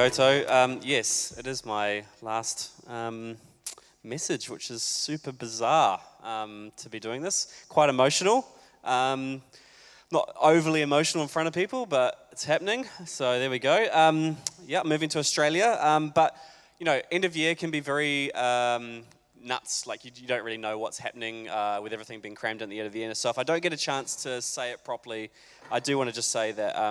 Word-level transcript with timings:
Koto. 0.00 0.48
Um, 0.48 0.80
yes, 0.82 1.34
it 1.36 1.46
is 1.46 1.66
my 1.66 2.04
last 2.22 2.70
um, 2.88 3.36
message, 4.02 4.48
which 4.48 4.70
is 4.70 4.82
super 4.82 5.30
bizarre 5.30 6.00
um, 6.22 6.72
to 6.78 6.88
be 6.88 6.98
doing 6.98 7.20
this. 7.20 7.66
Quite 7.68 7.90
emotional. 7.90 8.48
Um, 8.82 9.42
not 10.10 10.34
overly 10.40 10.80
emotional 10.80 11.22
in 11.22 11.28
front 11.28 11.48
of 11.48 11.52
people, 11.52 11.84
but 11.84 12.28
it's 12.32 12.44
happening. 12.44 12.86
So 13.04 13.38
there 13.38 13.50
we 13.50 13.58
go. 13.58 13.88
Um, 13.92 14.38
yeah, 14.66 14.80
moving 14.86 15.10
to 15.10 15.18
Australia. 15.18 15.76
Um, 15.82 16.12
but, 16.14 16.34
you 16.78 16.86
know, 16.86 17.02
end 17.12 17.26
of 17.26 17.36
year 17.36 17.54
can 17.54 17.70
be 17.70 17.80
very 17.80 18.30
nuts. 18.34 19.86
Like 19.86 20.06
you, 20.06 20.12
you, 20.14 20.26
don't 20.26 20.44
really 20.46 20.56
know 20.56 20.78
what's 20.78 20.96
happening 20.96 21.50
uh, 21.50 21.80
with 21.82 21.92
everything 21.92 22.20
being 22.20 22.34
crammed 22.34 22.62
in 22.62 22.70
the 22.70 22.78
end 22.78 22.86
of 22.86 22.94
the 22.94 23.00
year. 23.00 23.14
So 23.14 23.28
if 23.28 23.36
I 23.36 23.42
don't 23.42 23.62
get 23.62 23.74
a 23.74 23.76
chance 23.76 24.16
to 24.22 24.40
say 24.40 24.70
it 24.70 24.82
properly, 24.82 25.30
I 25.70 25.78
do 25.78 25.98
want 25.98 26.08
to 26.08 26.16
just 26.16 26.30
say 26.30 26.52
that 26.52 26.82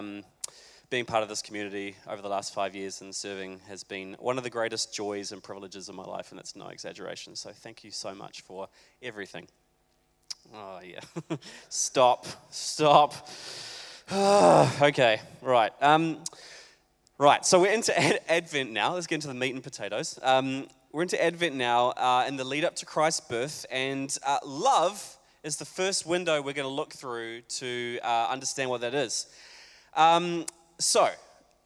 being 0.89 1.05
part 1.05 1.21
of 1.21 1.29
this 1.29 1.43
community 1.43 1.95
over 2.07 2.21
the 2.21 2.29
last 2.29 2.53
five 2.53 2.75
years 2.75 3.01
and 3.01 3.13
serving 3.13 3.59
has 3.67 3.83
been 3.83 4.15
one 4.19 4.39
of 4.39 4.43
the 4.43 4.49
greatest 4.49 4.93
joys 4.93 5.31
and 5.31 5.43
privileges 5.43 5.87
of 5.87 5.93
my 5.93 6.03
life, 6.03 6.31
and 6.31 6.39
that's 6.39 6.55
no 6.55 6.67
exaggeration. 6.67 7.35
So 7.35 7.51
thank 7.51 7.83
you 7.83 7.91
so 7.91 8.15
much 8.15 8.41
for 8.41 8.67
everything. 9.01 9.47
Oh, 10.53 10.79
yeah. 10.83 11.01
stop. 11.69 12.25
Stop. 12.49 13.29
okay, 14.11 15.21
right. 15.43 15.71
Um, 15.79 16.23
right, 17.19 17.45
so 17.45 17.59
we're 17.59 17.71
into 17.71 17.97
Ad- 17.97 18.21
Advent 18.27 18.71
now. 18.71 18.95
Let's 18.95 19.05
get 19.05 19.15
into 19.15 19.27
the 19.27 19.35
meat 19.35 19.53
and 19.53 19.63
potatoes. 19.63 20.17
Um, 20.23 20.67
we're 20.91 21.03
into 21.03 21.23
Advent 21.23 21.53
now 21.53 21.89
uh, 21.89 22.25
in 22.27 22.35
the 22.35 22.43
lead 22.43 22.65
up 22.65 22.75
to 22.77 22.87
Christ's 22.87 23.21
birth, 23.21 23.63
and 23.69 24.17
uh, 24.25 24.39
love 24.43 25.17
is 25.43 25.57
the 25.57 25.65
first 25.65 26.07
window 26.07 26.41
we're 26.41 26.53
going 26.53 26.67
to 26.67 26.73
look 26.73 26.93
through 26.93 27.41
to 27.41 27.99
uh, 28.01 28.27
understand 28.31 28.71
what 28.71 28.81
that 28.81 28.95
is. 28.95 29.27
Um, 29.95 30.45
so, 30.79 31.09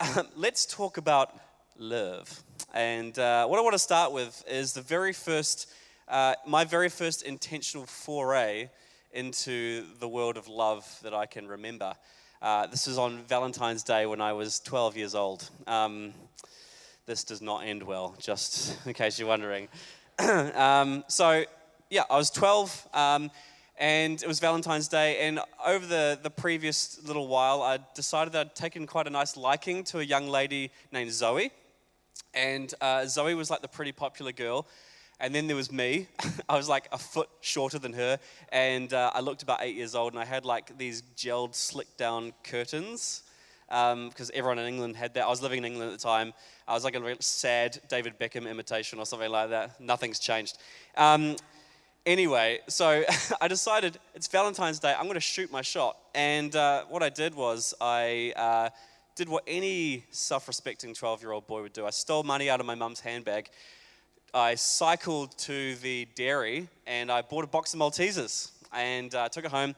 um, 0.00 0.26
let's 0.34 0.66
talk 0.66 0.96
about 0.96 1.38
love. 1.78 2.42
And 2.74 3.16
uh, 3.16 3.46
what 3.46 3.60
I 3.60 3.62
want 3.62 3.74
to 3.74 3.78
start 3.78 4.10
with 4.10 4.42
is 4.48 4.72
the 4.72 4.82
very 4.82 5.12
first, 5.12 5.70
uh, 6.08 6.34
my 6.44 6.64
very 6.64 6.88
first 6.88 7.22
intentional 7.22 7.86
foray 7.86 8.70
into 9.12 9.84
the 10.00 10.08
world 10.08 10.36
of 10.36 10.48
love 10.48 10.84
that 11.04 11.14
I 11.14 11.26
can 11.26 11.46
remember. 11.46 11.94
Uh, 12.42 12.66
this 12.66 12.88
was 12.88 12.98
on 12.98 13.22
Valentine's 13.28 13.84
Day 13.84 14.04
when 14.04 14.20
I 14.20 14.32
was 14.32 14.58
12 14.58 14.96
years 14.96 15.14
old. 15.14 15.48
Um, 15.68 16.12
this 17.06 17.22
does 17.22 17.40
not 17.40 17.64
end 17.64 17.84
well, 17.84 18.16
just 18.18 18.76
in 18.86 18.94
case 18.94 19.16
you're 19.16 19.28
wondering. 19.28 19.68
um, 20.18 21.04
so, 21.06 21.44
yeah, 21.88 22.02
I 22.10 22.16
was 22.16 22.30
12. 22.30 22.88
Um, 22.92 23.30
and 23.76 24.22
it 24.22 24.28
was 24.28 24.38
Valentine's 24.38 24.88
Day. 24.88 25.26
And 25.26 25.40
over 25.64 25.84
the, 25.84 26.18
the 26.22 26.30
previous 26.30 27.02
little 27.06 27.26
while, 27.26 27.62
I 27.62 27.78
decided 27.94 28.32
that 28.34 28.46
I'd 28.46 28.54
taken 28.54 28.86
quite 28.86 29.06
a 29.06 29.10
nice 29.10 29.36
liking 29.36 29.82
to 29.84 29.98
a 29.98 30.02
young 30.02 30.28
lady 30.28 30.70
named 30.92 31.12
Zoe. 31.12 31.50
And 32.32 32.72
uh, 32.80 33.06
Zoe 33.06 33.34
was 33.34 33.50
like 33.50 33.62
the 33.62 33.68
pretty 33.68 33.92
popular 33.92 34.32
girl. 34.32 34.66
And 35.20 35.34
then 35.34 35.46
there 35.46 35.56
was 35.56 35.72
me. 35.72 36.08
I 36.48 36.56
was 36.56 36.68
like 36.68 36.88
a 36.92 36.98
foot 36.98 37.28
shorter 37.40 37.78
than 37.78 37.92
her. 37.94 38.18
And 38.50 38.92
uh, 38.92 39.10
I 39.14 39.20
looked 39.20 39.42
about 39.42 39.58
eight 39.62 39.76
years 39.76 39.94
old, 39.94 40.12
and 40.12 40.20
I 40.20 40.24
had 40.24 40.44
like 40.44 40.76
these 40.78 41.02
gelled, 41.16 41.54
slick 41.54 41.96
down 41.96 42.32
curtains. 42.44 43.22
Because 43.68 44.30
um, 44.30 44.34
everyone 44.34 44.58
in 44.58 44.66
England 44.66 44.94
had 44.94 45.14
that. 45.14 45.24
I 45.24 45.28
was 45.28 45.42
living 45.42 45.58
in 45.58 45.64
England 45.64 45.90
at 45.90 45.98
the 45.98 46.02
time. 46.02 46.32
I 46.68 46.74
was 46.74 46.84
like 46.84 46.94
a 46.94 47.00
real 47.00 47.16
sad 47.20 47.80
David 47.88 48.18
Beckham 48.20 48.48
imitation 48.48 48.98
or 48.98 49.06
something 49.06 49.30
like 49.30 49.50
that. 49.50 49.80
Nothing's 49.80 50.18
changed. 50.18 50.58
Um, 50.96 51.36
Anyway, 52.06 52.60
so 52.68 53.02
I 53.40 53.48
decided 53.48 53.98
it's 54.14 54.26
Valentine's 54.26 54.78
Day, 54.78 54.94
I'm 54.94 55.04
going 55.04 55.14
to 55.14 55.20
shoot 55.20 55.50
my 55.50 55.62
shot. 55.62 55.96
And 56.14 56.54
uh, 56.54 56.84
what 56.90 57.02
I 57.02 57.08
did 57.08 57.34
was 57.34 57.72
I 57.80 58.34
uh, 58.36 58.68
did 59.16 59.26
what 59.26 59.42
any 59.46 60.04
self 60.10 60.46
respecting 60.46 60.92
12 60.92 61.22
year 61.22 61.32
old 61.32 61.46
boy 61.46 61.62
would 61.62 61.72
do 61.72 61.86
I 61.86 61.90
stole 61.90 62.22
money 62.22 62.50
out 62.50 62.60
of 62.60 62.66
my 62.66 62.74
mum's 62.74 63.00
handbag. 63.00 63.48
I 64.34 64.54
cycled 64.56 65.38
to 65.38 65.76
the 65.76 66.06
dairy 66.14 66.68
and 66.86 67.10
I 67.10 67.22
bought 67.22 67.44
a 67.44 67.46
box 67.46 67.72
of 67.72 67.80
Maltesers 67.80 68.50
and 68.72 69.14
uh, 69.14 69.30
took 69.30 69.46
it 69.46 69.50
home. 69.50 69.74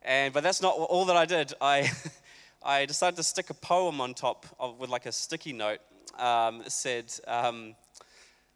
And, 0.00 0.32
but 0.32 0.42
that's 0.42 0.62
not 0.62 0.76
all 0.76 1.04
that 1.06 1.16
I 1.16 1.26
did. 1.26 1.52
I, 1.60 1.90
I 2.64 2.86
decided 2.86 3.16
to 3.16 3.22
stick 3.22 3.50
a 3.50 3.54
poem 3.54 4.00
on 4.00 4.14
top 4.14 4.46
of, 4.58 4.78
with 4.78 4.88
like 4.88 5.04
a 5.04 5.12
sticky 5.12 5.52
note. 5.52 5.80
Um, 6.18 6.62
said, 6.68 7.12
um, 7.26 7.74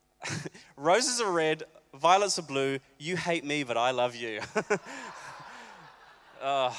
Roses 0.78 1.20
are 1.20 1.30
red, 1.30 1.64
Violets 1.94 2.40
are 2.40 2.42
blue. 2.42 2.80
You 2.98 3.16
hate 3.16 3.44
me, 3.44 3.62
but 3.62 3.76
I 3.76 3.92
love 3.92 4.16
you. 4.16 4.40
uh, 6.42 6.72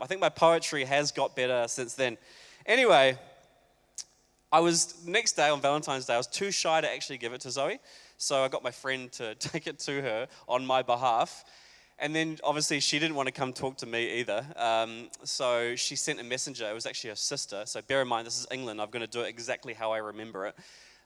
I 0.00 0.06
think 0.06 0.20
my 0.20 0.30
poetry 0.30 0.84
has 0.84 1.12
got 1.12 1.36
better 1.36 1.66
since 1.68 1.94
then. 1.94 2.18
Anyway, 2.66 3.16
I 4.50 4.58
was 4.58 5.06
next 5.06 5.32
day 5.32 5.48
on 5.48 5.60
Valentine's 5.60 6.06
Day. 6.06 6.14
I 6.14 6.16
was 6.16 6.26
too 6.26 6.50
shy 6.50 6.80
to 6.80 6.92
actually 6.92 7.18
give 7.18 7.32
it 7.32 7.40
to 7.42 7.52
Zoe, 7.52 7.78
so 8.18 8.42
I 8.42 8.48
got 8.48 8.64
my 8.64 8.72
friend 8.72 9.12
to 9.12 9.34
take 9.38 9.68
it 9.68 9.78
to 9.80 10.02
her 10.02 10.28
on 10.48 10.66
my 10.66 10.82
behalf. 10.82 11.44
And 12.00 12.12
then 12.12 12.38
obviously 12.42 12.80
she 12.80 12.98
didn't 12.98 13.14
want 13.14 13.28
to 13.28 13.32
come 13.32 13.52
talk 13.52 13.76
to 13.76 13.86
me 13.86 14.18
either. 14.18 14.44
Um, 14.56 15.08
so 15.22 15.76
she 15.76 15.94
sent 15.94 16.18
a 16.18 16.24
messenger. 16.24 16.68
It 16.68 16.74
was 16.74 16.84
actually 16.84 17.10
her 17.10 17.16
sister. 17.16 17.62
So 17.64 17.80
bear 17.82 18.02
in 18.02 18.08
mind, 18.08 18.26
this 18.26 18.40
is 18.40 18.48
England. 18.50 18.80
I'm 18.80 18.90
going 18.90 19.06
to 19.06 19.10
do 19.10 19.20
it 19.20 19.28
exactly 19.28 19.72
how 19.72 19.92
I 19.92 19.98
remember 19.98 20.46
it 20.46 20.56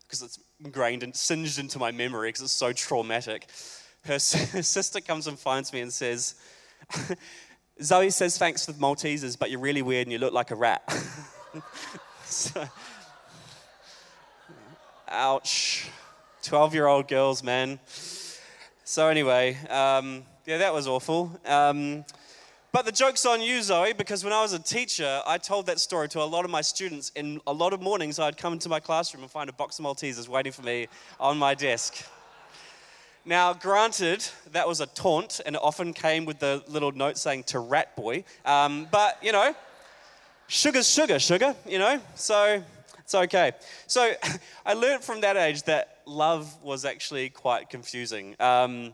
because 0.07 0.23
it's 0.23 0.39
ingrained 0.65 1.03
and 1.03 1.15
singed 1.15 1.59
into 1.59 1.79
my 1.79 1.91
memory 1.91 2.29
because 2.29 2.43
it's 2.43 2.53
so 2.53 2.73
traumatic. 2.73 3.49
Her, 4.05 4.13
her 4.53 4.63
sister 4.63 5.01
comes 5.01 5.27
and 5.27 5.39
finds 5.39 5.73
me 5.73 5.81
and 5.81 5.93
says, 5.93 6.35
Zoe 7.83 8.11
says 8.11 8.39
thanks 8.39 8.65
for 8.65 8.73
the 8.73 8.79
Maltesers, 8.79 9.39
but 9.39 9.51
you're 9.51 9.61
really 9.61 9.83
weird 9.83 10.07
and 10.07 10.13
you 10.13 10.19
look 10.19 10.33
like 10.33 10.51
a 10.51 10.55
rat. 10.55 10.83
so, 12.25 12.67
ouch. 15.09 15.89
12 16.43 16.75
year 16.75 16.87
old 16.87 17.09
girls, 17.09 17.43
man. 17.43 17.81
So, 18.85 19.09
anyway, 19.09 19.57
um, 19.69 20.23
yeah, 20.47 20.59
that 20.59 20.73
was 20.73 20.87
awful. 20.87 21.39
Um, 21.45 22.05
but 22.77 22.85
the 22.85 22.93
joke's 22.93 23.25
on 23.25 23.41
you, 23.41 23.63
Zoe, 23.63 23.95
because 23.95 24.23
when 24.23 24.35
I 24.35 24.43
was 24.43 24.53
a 24.53 24.59
teacher, 24.59 25.23
I 25.27 25.39
told 25.39 25.65
that 25.65 25.81
story 25.81 26.11
to 26.11 26.21
a 26.21 26.25
lot 26.25 26.45
of 26.45 26.51
my 26.51 26.61
students. 26.61 27.11
In 27.17 27.41
a 27.47 27.53
lot 27.55 27.73
of 27.73 27.81
mornings, 27.81 28.19
I'd 28.19 28.37
come 28.37 28.53
into 28.53 28.69
my 28.69 28.81
classroom 28.81 29.23
and 29.23 29.33
find 29.33 29.49
a 29.49 29.53
box 29.55 29.79
of 29.79 29.87
Maltesers 29.87 30.29
waiting 30.29 30.53
for 30.53 30.61
me 30.61 30.89
on 31.19 31.39
my 31.39 31.55
desk. 31.55 32.07
Now, 33.25 33.55
granted, 33.55 34.29
that 34.53 34.69
was 34.69 34.83
a 34.83 34.87
taunt, 34.89 35.41
and 35.47 35.57
it 35.57 35.63
often 35.65 35.95
came 35.95 36.27
with 36.27 36.39
the 36.39 36.63
little 36.69 36.93
note 36.93 37.17
saying 37.17 37.45
to 37.45 37.61
rat 37.61 37.97
boy. 37.97 38.25
Um, 38.45 38.89
but, 38.91 39.17
you 39.23 39.33
know, 39.33 39.55
sugar's 40.47 40.87
sugar, 40.87 41.19
sugar, 41.19 41.57
you 41.67 41.79
know, 41.79 41.99
so 42.15 42.63
it's 42.99 43.15
okay. 43.15 43.53
So 43.87 44.13
I 44.67 44.75
learned 44.75 45.03
from 45.03 45.23
that 45.23 45.39
age 45.39 45.63
that 45.63 46.01
love 46.05 46.63
was 46.63 46.85
actually 46.85 47.31
quite 47.31 47.71
confusing. 47.71 48.37
Um, 48.39 48.93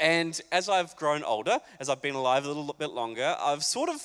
and 0.00 0.40
as 0.50 0.68
I've 0.68 0.96
grown 0.96 1.22
older, 1.22 1.58
as 1.78 1.88
I've 1.88 2.02
been 2.02 2.14
alive 2.14 2.44
a 2.44 2.48
little 2.48 2.74
bit 2.76 2.90
longer, 2.90 3.36
I've 3.38 3.62
sort 3.62 3.90
of, 3.90 4.00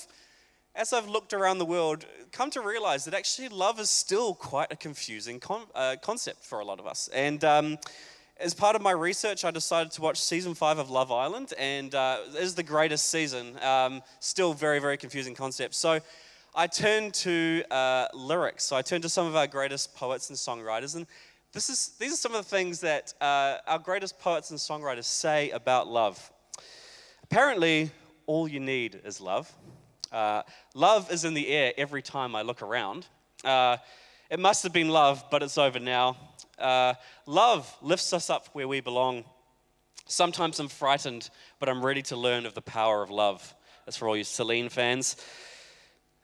as 0.76 0.92
I've 0.92 1.08
looked 1.08 1.34
around 1.34 1.58
the 1.58 1.66
world, 1.66 2.06
come 2.32 2.50
to 2.52 2.62
realize 2.62 3.06
that 3.06 3.14
actually 3.14 3.48
love 3.48 3.80
is 3.80 3.90
still 3.90 4.36
quite 4.36 4.72
a 4.72 4.76
confusing 4.76 5.40
con- 5.40 5.68
uh, 5.74 5.96
concept 6.02 6.44
for 6.44 6.60
a 6.60 6.66
lot 6.66 6.80
of 6.80 6.86
us. 6.86 7.10
And 7.14 7.44
um, 7.46 7.78
as 8.38 8.54
part 8.54 8.76
of 8.76 8.82
my 8.82 8.92
research, 8.92 9.46
I 9.46 9.52
decided 9.52 9.94
to 9.94 10.02
watch 10.02 10.20
season 10.22 10.54
five 10.54 10.78
of 10.78 10.90
Love 10.90 11.14
Island, 11.14 11.54
and 11.58 11.96
uh, 11.96 12.18
it 12.36 12.44
is 12.44 12.56
the 12.56 12.64
greatest 12.64 13.10
season. 13.10 13.58
Um, 13.64 14.04
still 14.20 14.54
very, 14.54 14.80
very 14.80 14.98
confusing 14.98 15.34
concept. 15.34 15.76
So 15.76 16.02
I 16.54 16.68
turned 16.68 17.14
to 17.16 17.64
uh, 17.72 18.08
lyrics. 18.14 18.66
So 18.66 18.76
I 18.76 18.82
turned 18.82 19.04
to 19.04 19.10
some 19.10 19.28
of 19.28 19.36
our 19.38 19.48
greatest 19.48 19.96
poets 19.96 20.30
and 20.30 20.38
songwriters, 20.38 20.98
and 20.98 21.08
this 21.56 21.70
is, 21.70 21.94
these 22.00 22.12
are 22.12 22.18
some 22.18 22.36
of 22.36 22.44
the 22.44 22.50
things 22.50 22.82
that 22.82 23.14
uh, 23.22 23.56
our 23.66 23.80
greatest 23.80 24.20
poets 24.20 24.52
and 24.52 24.60
songwriters 24.60 25.06
say 25.06 25.52
about 25.52 25.88
love. 25.88 26.32
Apparently, 27.24 27.92
all 28.26 28.46
you 28.46 28.60
need 28.60 29.00
is 29.06 29.22
love. 29.22 29.50
Uh, 30.12 30.42
love 30.74 31.10
is 31.14 31.24
in 31.24 31.34
the 31.34 31.48
air 31.48 31.72
every 31.78 32.02
time 32.02 32.36
I 32.36 32.42
look 32.42 32.62
around. 32.62 33.08
Uh, 33.42 33.78
it 34.30 34.38
must 34.38 34.64
have 34.64 34.74
been 34.74 34.90
love, 34.90 35.24
but 35.32 35.42
it's 35.42 35.58
over 35.58 35.80
now. 35.80 36.18
Uh, 36.60 36.96
love 37.26 37.74
lifts 37.82 38.12
us 38.12 38.30
up 38.30 38.50
where 38.52 38.68
we 38.68 38.82
belong. 38.82 39.24
Sometimes 40.08 40.60
I'm 40.60 40.68
frightened, 40.68 41.30
but 41.62 41.70
I'm 41.70 41.86
ready 41.86 42.02
to 42.04 42.18
learn 42.18 42.46
of 42.46 42.54
the 42.54 42.62
power 42.62 43.02
of 43.02 43.10
love. 43.10 43.56
That's 43.86 43.96
for 43.96 44.10
all 44.10 44.18
you 44.18 44.26
Celine 44.26 44.68
fans. 44.68 45.16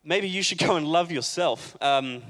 Maybe 0.03 0.27
you 0.27 0.43
should 0.43 0.57
go 0.67 0.75
and 0.75 0.85
love 0.85 1.09
yourself. 1.09 1.77
Um, 1.81 2.21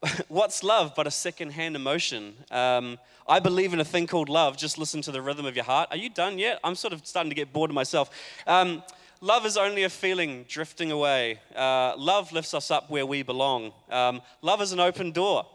what's 0.28 0.62
love 0.62 0.92
but 0.94 1.06
a 1.06 1.10
second-hand 1.10 1.76
emotion? 1.76 2.34
Um, 2.50 2.98
I 3.28 3.40
believe 3.40 3.72
in 3.72 3.80
a 3.80 3.84
thing 3.84 4.06
called 4.06 4.28
love. 4.28 4.56
Just 4.56 4.78
listen 4.78 5.02
to 5.02 5.12
the 5.12 5.22
rhythm 5.22 5.46
of 5.46 5.56
your 5.56 5.64
heart. 5.64 5.88
Are 5.90 5.96
you 5.96 6.10
done 6.10 6.38
yet? 6.38 6.60
I'm 6.62 6.74
sort 6.74 6.92
of 6.92 7.06
starting 7.06 7.30
to 7.30 7.34
get 7.34 7.52
bored 7.52 7.70
of 7.70 7.74
myself. 7.74 8.10
Um, 8.46 8.82
love 9.20 9.46
is 9.46 9.56
only 9.56 9.84
a 9.84 9.88
feeling 9.88 10.44
drifting 10.48 10.92
away. 10.92 11.40
Uh, 11.54 11.94
love 11.96 12.32
lifts 12.32 12.54
us 12.54 12.70
up 12.70 12.90
where 12.90 13.06
we 13.06 13.22
belong. 13.22 13.72
Um, 13.90 14.22
love 14.42 14.60
is 14.60 14.72
an 14.72 14.80
open 14.80 15.12
door. 15.12 15.46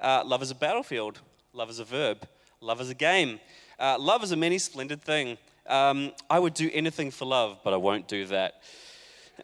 Uh, 0.00 0.22
love 0.24 0.42
is 0.42 0.50
a 0.50 0.54
battlefield. 0.54 1.20
Love 1.52 1.70
is 1.70 1.78
a 1.78 1.84
verb. 1.84 2.26
Love 2.60 2.80
is 2.80 2.90
a 2.90 2.94
game. 2.94 3.38
Uh, 3.78 3.96
love 3.98 4.24
is 4.24 4.32
a 4.32 4.36
many 4.36 4.58
splendid 4.58 5.02
thing. 5.02 5.36
Um, 5.66 6.12
I 6.28 6.38
would 6.38 6.54
do 6.54 6.70
anything 6.72 7.10
for 7.10 7.26
love, 7.26 7.58
but 7.62 7.74
I 7.74 7.76
won't 7.76 8.08
do 8.08 8.26
that. 8.26 8.62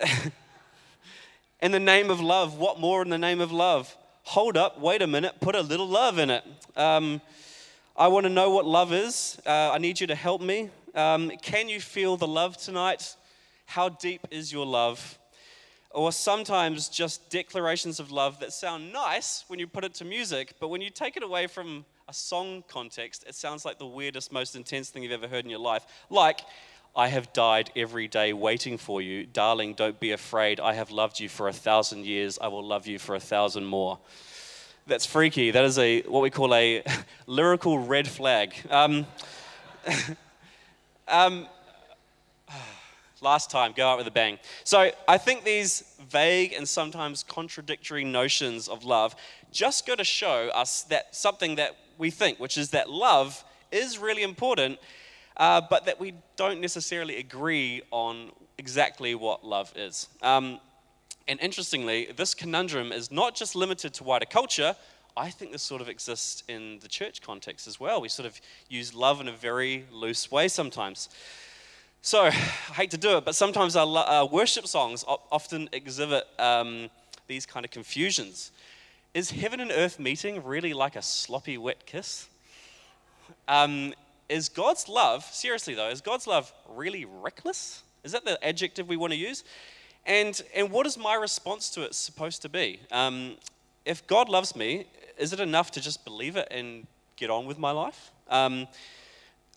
in 1.61 1.73
the 1.73 1.81
name 1.81 2.11
of 2.11 2.20
love, 2.20 2.59
what 2.59 2.81
more 2.81 3.02
in 3.02 3.11
the 3.11 3.19
name 3.19 3.41
of 3.41 3.52
love? 3.52 3.94
Hold 4.26 4.56
up, 4.56 4.81
wait 4.81 5.02
a 5.02 5.06
minute, 5.06 5.32
put 5.40 5.55
a 5.55 5.62
little 5.62 5.87
love 5.87 6.19
in 6.19 6.31
it. 6.31 6.44
Um, 6.75 7.20
I 7.96 8.08
want 8.08 8.25
to 8.25 8.28
know 8.28 8.50
what 8.50 8.67
love 8.67 8.93
is. 8.93 9.40
Uh, 9.46 9.70
I 9.73 9.78
need 9.78 10.00
you 10.00 10.08
to 10.08 10.17
help 10.17 10.43
me. 10.43 10.69
Um, 10.96 11.31
can 11.43 11.69
you 11.69 11.81
feel 11.81 12.17
the 12.17 12.26
love 12.26 12.56
tonight? 12.56 13.14
How 13.67 13.88
deep 13.88 14.26
is 14.32 14.52
your 14.52 14.67
love? 14.67 15.17
Or 15.93 16.11
sometimes 16.11 16.88
just 16.88 17.31
declarations 17.31 18.00
of 18.00 18.11
love 18.11 18.40
that 18.40 18.52
sound 18.52 18.93
nice 18.93 19.44
when 19.46 19.61
you 19.61 19.69
put 19.69 19.84
it 19.84 19.94
to 19.94 20.05
music, 20.05 20.55
but 20.58 20.69
when 20.69 20.81
you 20.81 20.90
take 20.90 21.17
it 21.17 21.23
away 21.23 21.46
from 21.46 21.84
a 22.08 22.12
song 22.12 22.64
context, 22.67 23.25
it 23.28 23.37
sounds 23.37 23.64
like 23.64 23.78
the 23.78 23.87
weirdest, 23.87 24.32
most 24.32 24.56
intense 24.56 24.90
thing 24.90 25.05
you've 25.05 25.12
ever 25.12 25.28
heard 25.28 25.44
in 25.44 25.50
your 25.50 25.61
life. 25.61 25.87
Like, 26.11 26.40
I 26.97 27.09
have 27.09 27.31
died 27.35 27.71
every 27.77 28.09
day 28.09 28.33
waiting 28.33 28.79
for 28.79 29.03
you. 29.03 29.27
Darling, 29.27 29.75
don't 29.75 30.01
be 30.01 30.13
afraid. 30.13 30.59
I 30.59 30.73
have 30.73 30.91
loved 30.91 31.21
you 31.21 31.29
for 31.29 31.47
a 31.47 31.53
thousand 31.53 32.07
years. 32.07 32.39
I 32.41 32.49
will 32.49 32.65
love 32.65 32.87
you 32.87 32.99
for 32.99 33.15
a 33.15 33.21
thousand 33.21 33.67
more. 33.67 33.99
That's 34.87 35.05
freaky. 35.05 35.51
That 35.51 35.67
is 35.67 35.79
a 35.79 36.01
what 36.03 36.23
we 36.23 36.31
call 36.31 36.55
a 36.55 36.83
lyrical 37.27 37.79
red 37.79 38.09
flag. 38.09 38.55
Um, 38.71 39.07
um, 41.09 41.47
last 43.21 43.51
time, 43.51 43.75
go 43.77 43.87
out 43.87 43.99
with 43.99 44.07
a 44.07 44.11
bang. 44.13 44.39
So 44.65 44.91
I 45.07 45.19
think 45.19 45.45
these 45.45 45.85
vague 46.09 46.55
and 46.55 46.67
sometimes 46.67 47.23
contradictory 47.23 48.05
notions 48.05 48.69
of 48.69 48.85
love 48.85 49.15
just 49.53 49.87
go 49.87 49.97
to 49.97 50.05
show 50.05 50.49
us 50.55 50.85
that 50.85 51.15
something 51.15 51.57
that 51.57 51.77
we 51.99 52.11
think, 52.11 52.41
which 52.41 52.57
is 52.57 52.71
that 52.71 52.89
love 52.89 53.45
is 53.71 53.99
really 53.99 54.23
important 54.23 54.79
uh, 55.37 55.61
but 55.69 55.87
that 55.87 56.00
we 56.00 56.15
don't 56.37 56.61
necessarily 56.61 57.17
agree 57.17 57.83
on 57.91 58.31
exactly 58.59 59.15
what 59.15 59.44
love 59.44 59.73
is. 59.77 60.09
Um, 60.23 60.61
and 61.29 61.41
interestingly, 61.41 62.09
this 62.17 62.35
conundrum 62.35 62.93
is 62.93 63.11
not 63.11 63.35
just 63.35 63.56
limited 63.56 63.93
to 63.94 64.05
wider 64.05 64.27
culture. 64.27 64.77
I 65.17 65.31
think 65.31 65.50
this 65.53 65.62
sort 65.62 65.81
of 65.81 65.88
exists 65.88 66.43
in 66.47 66.79
the 66.81 66.88
church 66.88 67.23
context 67.23 67.67
as 67.67 67.81
well. 67.81 68.00
We 68.00 68.09
sort 68.09 68.27
of 68.27 68.41
use 68.69 68.94
love 68.94 69.21
in 69.21 69.29
a 69.29 69.33
very 69.33 69.87
loose 69.91 70.31
way 70.31 70.49
sometimes. 70.49 71.09
So, 72.03 72.27
I 72.27 72.31
hate 72.31 72.93
to 72.93 72.99
do 72.99 73.17
it, 73.17 73.25
but 73.25 73.35
sometimes 73.35 73.75
our, 73.75 74.27
worship 74.27 74.69
songs 74.69 75.05
often 75.09 75.69
exhibit 75.73 76.25
um, 76.38 76.88
these 77.27 77.47
kind 77.47 77.65
of 77.65 77.73
confusions. 77.73 78.53
Is 79.12 79.31
heaven 79.31 79.59
and 79.59 79.73
earth 79.73 79.99
meeting 79.99 80.44
really 80.44 80.73
like 80.73 80.94
a 80.94 81.03
sloppy 81.03 81.59
wet 81.59 81.85
kiss? 81.87 82.29
Um, 83.49 83.93
is 84.28 84.49
God's 84.49 84.88
love, 84.88 85.25
seriously 85.25 85.75
though, 85.75 85.88
is 85.88 86.00
God's 86.00 86.26
love 86.26 86.52
really 86.69 87.05
reckless? 87.05 87.82
Is 88.05 88.12
that 88.12 88.25
the 88.25 88.43
adjective 88.44 88.88
we 88.88 88.96
want 88.96 89.12
to 89.12 89.19
use? 89.19 89.44
And, 90.05 90.40
and 90.55 90.70
what 90.70 90.87
is 90.87 90.96
my 90.96 91.14
response 91.14 91.70
to 91.70 91.82
it 91.82 91.94
supposed 91.94 92.43
to 92.43 92.49
be? 92.49 92.81
Um, 92.93 93.37
if 93.84 94.06
God 94.06 94.28
loves 94.28 94.55
me, 94.55 94.87
is 95.19 95.32
it 95.32 95.40
enough 95.40 95.70
to 95.73 95.81
just 95.81 96.05
believe 96.05 96.37
it 96.37 96.49
and 96.50 96.87
get 97.17 97.31
on 97.31 97.46
with 97.46 97.58
my 97.58 97.70
life? 97.73 98.11
Um, 98.28 98.69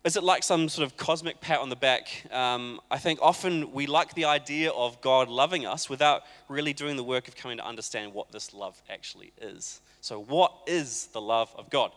is 0.06 0.16
it 0.16 0.24
like 0.24 0.44
some 0.44 0.70
sort 0.70 0.86
of 0.86 0.96
cosmic 0.96 1.42
pat 1.42 1.60
on 1.60 1.70
the 1.70 1.76
back? 1.76 2.08
Um, 2.32 2.80
I 2.90 2.98
think 2.98 3.20
often 3.22 3.74
we 3.74 3.86
like 3.86 4.14
the 4.14 4.26
idea 4.26 4.72
of 4.72 5.02
God 5.02 5.28
loving 5.28 5.66
us 5.66 5.90
without 5.90 6.24
really 6.48 6.72
doing 6.72 6.96
the 6.96 7.04
work 7.04 7.28
of 7.28 7.36
coming 7.36 7.58
to 7.58 7.66
understand 7.66 8.14
what 8.14 8.32
this 8.32 8.54
love 8.54 8.82
actually 8.90 9.34
is. 9.42 9.82
So, 10.00 10.22
what 10.22 10.54
is 10.66 11.08
the 11.08 11.20
love 11.20 11.54
of 11.58 11.70
God? 11.70 11.92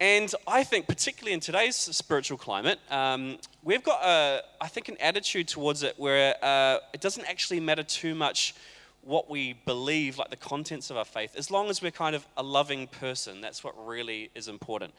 And 0.00 0.34
I 0.46 0.64
think, 0.64 0.86
particularly 0.86 1.34
in 1.34 1.40
today's 1.40 1.76
spiritual 1.76 2.38
climate, 2.38 2.80
um, 2.90 3.36
we've 3.62 3.82
got, 3.82 4.02
a, 4.02 4.40
I 4.58 4.66
think, 4.66 4.88
an 4.88 4.96
attitude 4.98 5.46
towards 5.46 5.82
it 5.82 5.94
where 5.98 6.42
uh, 6.42 6.78
it 6.94 7.02
doesn't 7.02 7.26
actually 7.26 7.60
matter 7.60 7.82
too 7.82 8.14
much 8.14 8.54
what 9.02 9.28
we 9.28 9.52
believe, 9.66 10.16
like 10.16 10.30
the 10.30 10.36
contents 10.36 10.88
of 10.88 10.96
our 10.96 11.04
faith, 11.04 11.36
as 11.36 11.50
long 11.50 11.68
as 11.68 11.82
we're 11.82 11.90
kind 11.90 12.16
of 12.16 12.26
a 12.38 12.42
loving 12.42 12.86
person. 12.86 13.42
That's 13.42 13.62
what 13.62 13.74
really 13.86 14.30
is 14.34 14.48
important. 14.48 14.94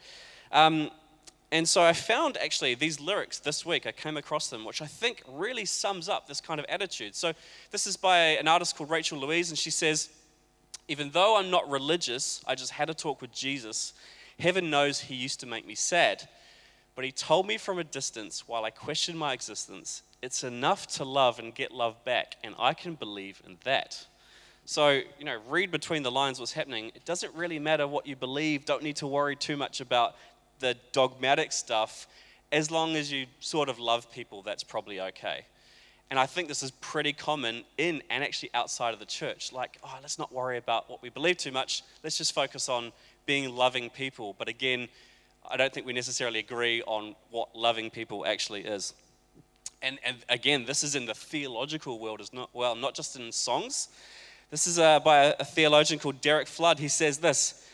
Um, 0.52 0.88
and 1.50 1.68
so 1.68 1.82
I 1.82 1.94
found 1.94 2.36
actually 2.36 2.76
these 2.76 3.00
lyrics 3.00 3.40
this 3.40 3.66
week, 3.66 3.88
I 3.88 3.92
came 3.92 4.16
across 4.16 4.50
them, 4.50 4.64
which 4.64 4.80
I 4.80 4.86
think 4.86 5.24
really 5.28 5.64
sums 5.64 6.08
up 6.08 6.28
this 6.28 6.40
kind 6.40 6.60
of 6.60 6.66
attitude. 6.68 7.16
So 7.16 7.32
this 7.72 7.88
is 7.88 7.96
by 7.96 8.18
an 8.18 8.46
artist 8.46 8.76
called 8.76 8.88
Rachel 8.88 9.18
Louise, 9.18 9.50
and 9.50 9.58
she 9.58 9.70
says, 9.70 10.10
Even 10.86 11.10
though 11.10 11.38
I'm 11.38 11.50
not 11.50 11.68
religious, 11.68 12.40
I 12.46 12.54
just 12.54 12.70
had 12.70 12.88
a 12.88 12.94
talk 12.94 13.20
with 13.20 13.32
Jesus 13.32 13.94
Heaven 14.38 14.70
knows 14.70 15.00
he 15.00 15.14
used 15.14 15.40
to 15.40 15.46
make 15.46 15.66
me 15.66 15.74
sad, 15.74 16.28
but 16.94 17.04
he 17.04 17.12
told 17.12 17.46
me 17.46 17.58
from 17.58 17.78
a 17.78 17.84
distance 17.84 18.46
while 18.46 18.64
I 18.64 18.70
questioned 18.70 19.18
my 19.18 19.32
existence, 19.32 20.02
it's 20.22 20.44
enough 20.44 20.86
to 20.88 21.04
love 21.04 21.38
and 21.38 21.54
get 21.54 21.72
love 21.72 22.04
back, 22.04 22.36
and 22.44 22.54
I 22.58 22.74
can 22.74 22.94
believe 22.94 23.42
in 23.46 23.56
that. 23.64 24.06
So, 24.64 25.00
you 25.18 25.24
know, 25.24 25.38
read 25.48 25.70
between 25.70 26.04
the 26.04 26.10
lines 26.10 26.38
what's 26.38 26.52
happening. 26.52 26.92
It 26.94 27.04
doesn't 27.04 27.34
really 27.34 27.58
matter 27.58 27.86
what 27.88 28.06
you 28.06 28.14
believe, 28.14 28.64
don't 28.64 28.82
need 28.82 28.96
to 28.96 29.06
worry 29.06 29.34
too 29.34 29.56
much 29.56 29.80
about 29.80 30.14
the 30.60 30.76
dogmatic 30.92 31.50
stuff. 31.52 32.06
As 32.52 32.70
long 32.70 32.94
as 32.94 33.10
you 33.10 33.26
sort 33.40 33.68
of 33.68 33.78
love 33.78 34.10
people, 34.12 34.42
that's 34.42 34.62
probably 34.62 35.00
okay. 35.00 35.46
And 36.10 36.18
I 36.18 36.26
think 36.26 36.46
this 36.46 36.62
is 36.62 36.70
pretty 36.70 37.14
common 37.14 37.64
in 37.78 38.02
and 38.10 38.22
actually 38.22 38.50
outside 38.52 38.92
of 38.92 39.00
the 39.00 39.06
church. 39.06 39.50
Like, 39.50 39.78
oh, 39.82 39.98
let's 40.02 40.18
not 40.18 40.30
worry 40.30 40.58
about 40.58 40.90
what 40.90 41.02
we 41.02 41.08
believe 41.08 41.38
too 41.38 41.52
much. 41.52 41.82
Let's 42.04 42.18
just 42.18 42.34
focus 42.34 42.68
on 42.68 42.92
being 43.26 43.54
loving 43.54 43.90
people. 43.90 44.34
But 44.38 44.48
again, 44.48 44.88
I 45.50 45.56
don't 45.56 45.72
think 45.72 45.86
we 45.86 45.92
necessarily 45.92 46.38
agree 46.38 46.82
on 46.82 47.14
what 47.30 47.54
loving 47.54 47.90
people 47.90 48.24
actually 48.26 48.62
is. 48.62 48.94
And, 49.82 49.98
and 50.04 50.16
again, 50.28 50.64
this 50.64 50.84
is 50.84 50.94
in 50.94 51.06
the 51.06 51.14
theological 51.14 51.98
world 51.98 52.20
as 52.20 52.32
not, 52.32 52.50
well, 52.52 52.76
not 52.76 52.94
just 52.94 53.16
in 53.16 53.32
songs. 53.32 53.88
This 54.50 54.66
is 54.66 54.78
uh, 54.78 55.00
by 55.00 55.24
a, 55.24 55.34
a 55.40 55.44
theologian 55.44 55.98
called 55.98 56.20
Derek 56.20 56.46
Flood. 56.46 56.78
He 56.78 56.88
says 56.88 57.18
this 57.18 57.66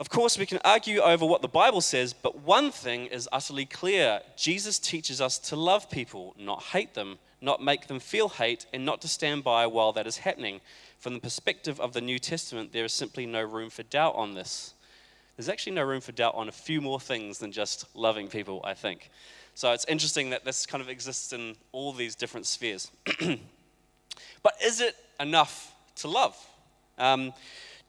Of 0.00 0.10
course, 0.10 0.36
we 0.36 0.46
can 0.46 0.58
argue 0.64 1.00
over 1.00 1.24
what 1.24 1.42
the 1.42 1.48
Bible 1.48 1.80
says, 1.80 2.12
but 2.12 2.40
one 2.40 2.72
thing 2.72 3.06
is 3.06 3.28
utterly 3.30 3.66
clear 3.66 4.20
Jesus 4.36 4.78
teaches 4.78 5.20
us 5.20 5.38
to 5.38 5.56
love 5.56 5.88
people, 5.90 6.34
not 6.38 6.62
hate 6.64 6.94
them, 6.94 7.18
not 7.40 7.62
make 7.62 7.86
them 7.86 8.00
feel 8.00 8.28
hate, 8.28 8.66
and 8.72 8.84
not 8.84 9.00
to 9.02 9.08
stand 9.08 9.44
by 9.44 9.66
while 9.66 9.92
that 9.92 10.06
is 10.06 10.18
happening. 10.18 10.60
From 11.00 11.14
the 11.14 11.20
perspective 11.20 11.80
of 11.80 11.94
the 11.94 12.02
New 12.02 12.18
Testament, 12.18 12.74
there 12.74 12.84
is 12.84 12.92
simply 12.92 13.24
no 13.24 13.42
room 13.42 13.70
for 13.70 13.82
doubt 13.84 14.16
on 14.16 14.34
this. 14.34 14.74
There's 15.34 15.48
actually 15.48 15.72
no 15.72 15.82
room 15.82 16.02
for 16.02 16.12
doubt 16.12 16.34
on 16.34 16.46
a 16.46 16.52
few 16.52 16.82
more 16.82 17.00
things 17.00 17.38
than 17.38 17.52
just 17.52 17.86
loving 17.96 18.28
people, 18.28 18.60
I 18.64 18.74
think. 18.74 19.10
So 19.54 19.72
it's 19.72 19.86
interesting 19.86 20.28
that 20.30 20.44
this 20.44 20.66
kind 20.66 20.82
of 20.82 20.90
exists 20.90 21.32
in 21.32 21.56
all 21.72 21.94
these 21.94 22.14
different 22.14 22.44
spheres. 22.44 22.90
but 24.42 24.52
is 24.62 24.82
it 24.82 24.94
enough 25.18 25.74
to 25.96 26.08
love? 26.08 26.36
Um, 26.98 27.32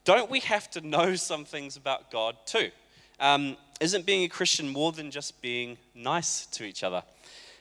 don't 0.06 0.32
we 0.32 0.40
have 0.40 0.72
to 0.72 0.80
know 0.80 1.16
some 1.16 1.44
things 1.44 1.76
about 1.76 2.12
God 2.12 2.38
too? 2.46 2.70
Um, 3.20 3.58
isn't 3.82 4.06
being 4.06 4.24
a 4.24 4.30
Christian 4.30 4.70
more 4.70 4.94
than 4.94 5.12
just 5.12 5.42
being 5.42 5.78
nice 5.94 6.46
to 6.46 6.64
each 6.64 6.82
other? 6.82 7.04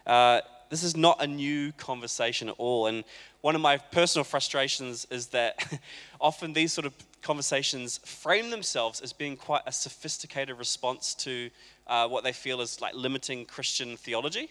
Uh, 0.06 0.42
this 0.70 0.84
is 0.84 0.96
not 0.96 1.20
a 1.20 1.26
new 1.26 1.72
conversation 1.72 2.48
at 2.48 2.54
all. 2.56 2.86
And 2.86 3.02
one 3.40 3.54
of 3.54 3.60
my 3.60 3.78
personal 3.78 4.24
frustrations 4.24 5.06
is 5.10 5.28
that 5.28 5.80
often 6.20 6.52
these 6.52 6.72
sort 6.72 6.86
of 6.86 6.94
conversations 7.22 7.98
frame 7.98 8.50
themselves 8.50 9.00
as 9.00 9.12
being 9.12 9.36
quite 9.36 9.62
a 9.66 9.72
sophisticated 9.72 10.58
response 10.58 11.14
to 11.14 11.50
uh, 11.86 12.06
what 12.08 12.24
they 12.24 12.32
feel 12.32 12.60
is 12.60 12.80
like 12.80 12.94
limiting 12.94 13.44
Christian 13.44 13.96
theology. 13.96 14.50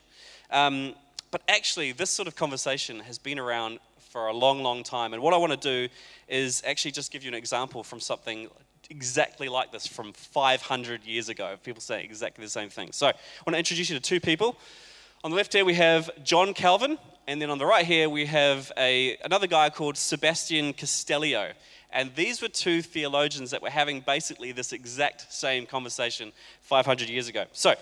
Um, 0.52 0.96
but 1.32 1.42
actually, 1.48 1.92
this 1.92 2.10
sort 2.10 2.28
of 2.28 2.36
conversation 2.36 3.00
has 3.02 3.18
been 3.20 3.38
around 3.38 3.80
for 4.10 4.28
a 4.28 4.34
long, 4.34 4.64
long 4.64 4.84
time. 4.84 5.14
And 5.14 5.22
what 5.22 5.34
I 5.34 5.38
want 5.38 5.52
to 5.52 5.58
do 5.58 5.94
is 6.28 6.64
actually 6.66 6.92
just 6.92 7.12
give 7.12 7.24
you 7.24 7.30
an 7.30 7.36
example 7.36 7.84
from 7.84 8.00
something 8.00 8.50
exactly 8.90 9.50
like 9.50 9.72
this 9.72 9.86
from 9.86 10.14
500 10.14 11.04
years 11.04 11.30
ago. 11.30 11.56
People 11.64 11.82
say 11.82 12.04
exactly 12.04 12.44
the 12.44 12.50
same 12.50 12.70
thing. 12.70 12.92
So 12.92 13.08
I 13.08 13.14
want 13.46 13.54
to 13.54 13.60
introduce 13.60 13.90
you 13.90 13.96
to 13.96 14.02
two 14.02 14.20
people. 14.20 14.58
On 15.22 15.32
the 15.32 15.36
left 15.36 15.52
here, 15.52 15.66
we 15.66 15.74
have 15.74 16.10
John 16.24 16.54
Calvin, 16.54 16.98
and 17.28 17.42
then 17.42 17.50
on 17.50 17.58
the 17.58 17.66
right 17.66 17.86
here, 17.86 18.10
we 18.10 18.26
have 18.28 18.72
a, 18.78 19.18
another 19.26 19.48
guy 19.48 19.70
called 19.70 19.98
Sebastian 19.98 20.72
Castellio. 20.72 21.52
And 21.92 22.16
these 22.16 22.42
were 22.42 22.48
two 22.48 22.82
theologians 22.82 23.52
that 23.52 23.62
were 23.62 23.70
having 23.70 24.00
basically 24.00 24.54
this 24.54 24.72
exact 24.72 25.30
same 25.30 25.66
conversation 25.66 26.32
500 26.62 27.10
years 27.10 27.28
ago. 27.28 27.44
So, 27.52 27.76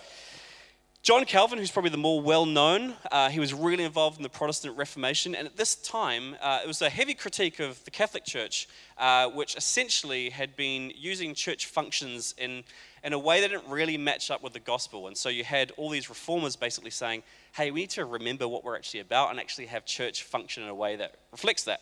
John 1.08 1.24
Calvin, 1.24 1.58
who's 1.58 1.70
probably 1.70 1.90
the 1.90 1.96
more 1.96 2.20
well 2.20 2.44
known, 2.44 2.92
uh, 3.10 3.30
he 3.30 3.40
was 3.40 3.54
really 3.54 3.84
involved 3.84 4.18
in 4.18 4.22
the 4.22 4.28
Protestant 4.28 4.76
Reformation. 4.76 5.34
And 5.34 5.46
at 5.46 5.56
this 5.56 5.74
time, 5.76 6.36
uh, 6.38 6.60
it 6.62 6.66
was 6.66 6.82
a 6.82 6.90
heavy 6.90 7.14
critique 7.14 7.60
of 7.60 7.82
the 7.86 7.90
Catholic 7.90 8.26
Church, 8.26 8.68
uh, 8.98 9.30
which 9.30 9.56
essentially 9.56 10.28
had 10.28 10.54
been 10.54 10.92
using 10.94 11.32
church 11.32 11.64
functions 11.64 12.34
in 12.36 12.62
in 13.02 13.14
a 13.14 13.18
way 13.18 13.40
that 13.40 13.48
didn't 13.48 13.70
really 13.70 13.96
match 13.96 14.30
up 14.30 14.42
with 14.42 14.52
the 14.52 14.60
gospel. 14.60 15.06
And 15.06 15.16
so 15.16 15.30
you 15.30 15.44
had 15.44 15.72
all 15.78 15.88
these 15.88 16.10
reformers 16.10 16.56
basically 16.56 16.90
saying, 16.90 17.22
hey, 17.56 17.70
we 17.70 17.80
need 17.80 17.90
to 17.90 18.04
remember 18.04 18.46
what 18.46 18.62
we're 18.62 18.76
actually 18.76 19.00
about 19.00 19.30
and 19.30 19.40
actually 19.40 19.64
have 19.64 19.86
church 19.86 20.24
function 20.24 20.62
in 20.62 20.68
a 20.68 20.74
way 20.74 20.96
that 20.96 21.14
reflects 21.32 21.64
that. 21.64 21.80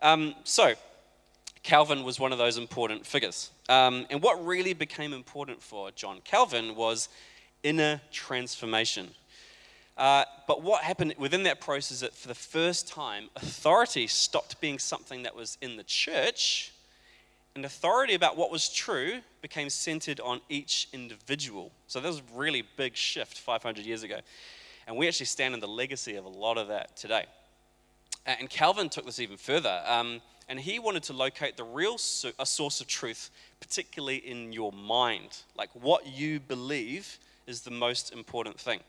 Um, 0.00 0.34
so, 0.44 0.72
Calvin 1.62 2.04
was 2.04 2.18
one 2.18 2.32
of 2.32 2.38
those 2.38 2.56
important 2.56 3.04
figures. 3.04 3.50
Um, 3.68 4.06
and 4.08 4.22
what 4.22 4.42
really 4.46 4.72
became 4.72 5.12
important 5.12 5.62
for 5.62 5.90
John 5.90 6.22
Calvin 6.24 6.74
was 6.74 7.10
inner 7.62 8.00
transformation. 8.12 9.10
Uh, 9.96 10.24
but 10.46 10.62
what 10.62 10.82
happened 10.82 11.14
within 11.18 11.44
that 11.44 11.60
process 11.60 11.90
is 11.90 12.00
that 12.00 12.14
for 12.14 12.28
the 12.28 12.34
first 12.34 12.86
time, 12.86 13.30
authority 13.36 14.06
stopped 14.06 14.60
being 14.60 14.78
something 14.78 15.22
that 15.22 15.34
was 15.34 15.56
in 15.62 15.76
the 15.76 15.84
church 15.84 16.72
and 17.56 17.64
authority 17.64 18.14
about 18.14 18.36
what 18.36 18.50
was 18.50 18.68
true 18.68 19.20
became 19.40 19.70
centered 19.70 20.20
on 20.20 20.42
each 20.50 20.88
individual. 20.92 21.72
So 21.86 22.00
that 22.00 22.06
was 22.06 22.18
a 22.18 22.38
really 22.38 22.62
big 22.76 22.94
shift 22.94 23.38
500 23.38 23.84
years 23.86 24.02
ago. 24.02 24.18
And 24.86 24.96
we 24.96 25.08
actually 25.08 25.26
stand 25.26 25.54
in 25.54 25.60
the 25.60 25.66
legacy 25.66 26.16
of 26.16 26.26
a 26.26 26.28
lot 26.28 26.58
of 26.58 26.68
that 26.68 26.96
today. 26.96 27.24
And 28.26 28.50
Calvin 28.50 28.90
took 28.90 29.06
this 29.06 29.20
even 29.20 29.38
further. 29.38 29.82
Um, 29.86 30.20
and 30.48 30.60
he 30.60 30.78
wanted 30.78 31.04
to 31.04 31.12
locate 31.14 31.56
the 31.56 31.64
real 31.64 31.94
a 32.38 32.46
source 32.46 32.80
of 32.80 32.86
truth, 32.86 33.30
particularly 33.58 34.16
in 34.16 34.52
your 34.52 34.70
mind. 34.70 35.38
Like 35.56 35.70
what 35.72 36.06
you 36.06 36.40
believe 36.40 37.18
is 37.46 37.62
the 37.62 37.70
most 37.70 38.12
important 38.12 38.58
thing. 38.58 38.80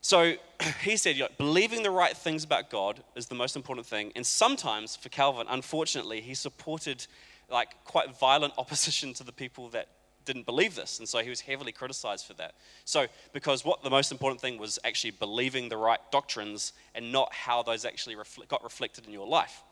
So 0.00 0.34
he 0.82 0.96
said, 0.96 1.16
you 1.16 1.24
know, 1.24 1.28
believing 1.38 1.82
the 1.82 1.90
right 1.90 2.16
things 2.16 2.44
about 2.44 2.70
God 2.70 3.02
is 3.16 3.26
the 3.26 3.34
most 3.34 3.56
important 3.56 3.86
thing. 3.86 4.12
And 4.16 4.24
sometimes, 4.24 4.96
for 4.96 5.08
Calvin, 5.08 5.46
unfortunately, 5.48 6.20
he 6.20 6.34
supported 6.34 7.06
like 7.50 7.68
quite 7.84 8.18
violent 8.18 8.54
opposition 8.58 9.14
to 9.14 9.24
the 9.24 9.32
people 9.32 9.68
that 9.70 9.88
didn't 10.24 10.44
believe 10.44 10.74
this. 10.74 10.98
And 10.98 11.08
so 11.08 11.20
he 11.20 11.30
was 11.30 11.40
heavily 11.40 11.72
criticized 11.72 12.26
for 12.26 12.34
that. 12.34 12.54
So, 12.84 13.06
because 13.32 13.64
what 13.64 13.82
the 13.82 13.90
most 13.90 14.12
important 14.12 14.40
thing 14.40 14.58
was 14.58 14.78
actually 14.84 15.12
believing 15.12 15.70
the 15.70 15.78
right 15.78 16.00
doctrines 16.12 16.74
and 16.94 17.10
not 17.10 17.32
how 17.32 17.62
those 17.62 17.84
actually 17.84 18.16
got 18.46 18.62
reflected 18.62 19.06
in 19.06 19.12
your 19.12 19.26
life. 19.26 19.62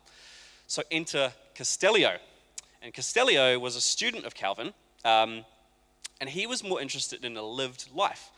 So, 0.66 0.82
enter 0.90 1.32
Castellio. 1.54 2.16
And 2.82 2.92
Castellio 2.94 3.58
was 3.58 3.76
a 3.76 3.80
student 3.80 4.24
of 4.24 4.34
Calvin, 4.34 4.72
um, 5.04 5.44
and 6.20 6.30
he 6.30 6.46
was 6.46 6.64
more 6.64 6.80
interested 6.80 7.24
in 7.24 7.36
a 7.36 7.42
lived 7.42 7.88
life. 7.94 8.30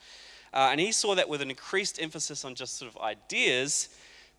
Uh, 0.52 0.68
and 0.70 0.80
he 0.80 0.92
saw 0.92 1.14
that 1.14 1.28
with 1.28 1.42
an 1.42 1.50
increased 1.50 2.00
emphasis 2.00 2.44
on 2.44 2.54
just 2.54 2.78
sort 2.78 2.90
of 2.94 3.00
ideas, 3.00 3.90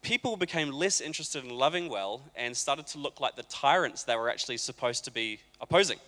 people 0.01 0.38
became 0.38 0.72
less 0.72 1.01
interested 1.01 1.43
in 1.43 1.50
loving 1.50 1.89
well 1.89 2.22
and 2.36 2.55
started 2.55 2.88
to 2.88 2.98
look 2.98 3.19
like 3.19 3.36
the 3.36 3.43
tyrants 3.43 4.03
they 4.03 4.15
were 4.15 4.29
actually 4.29 4.58
supposed 4.58 5.05
to 5.05 5.12
be 5.12 5.39
opposing. 5.62 6.00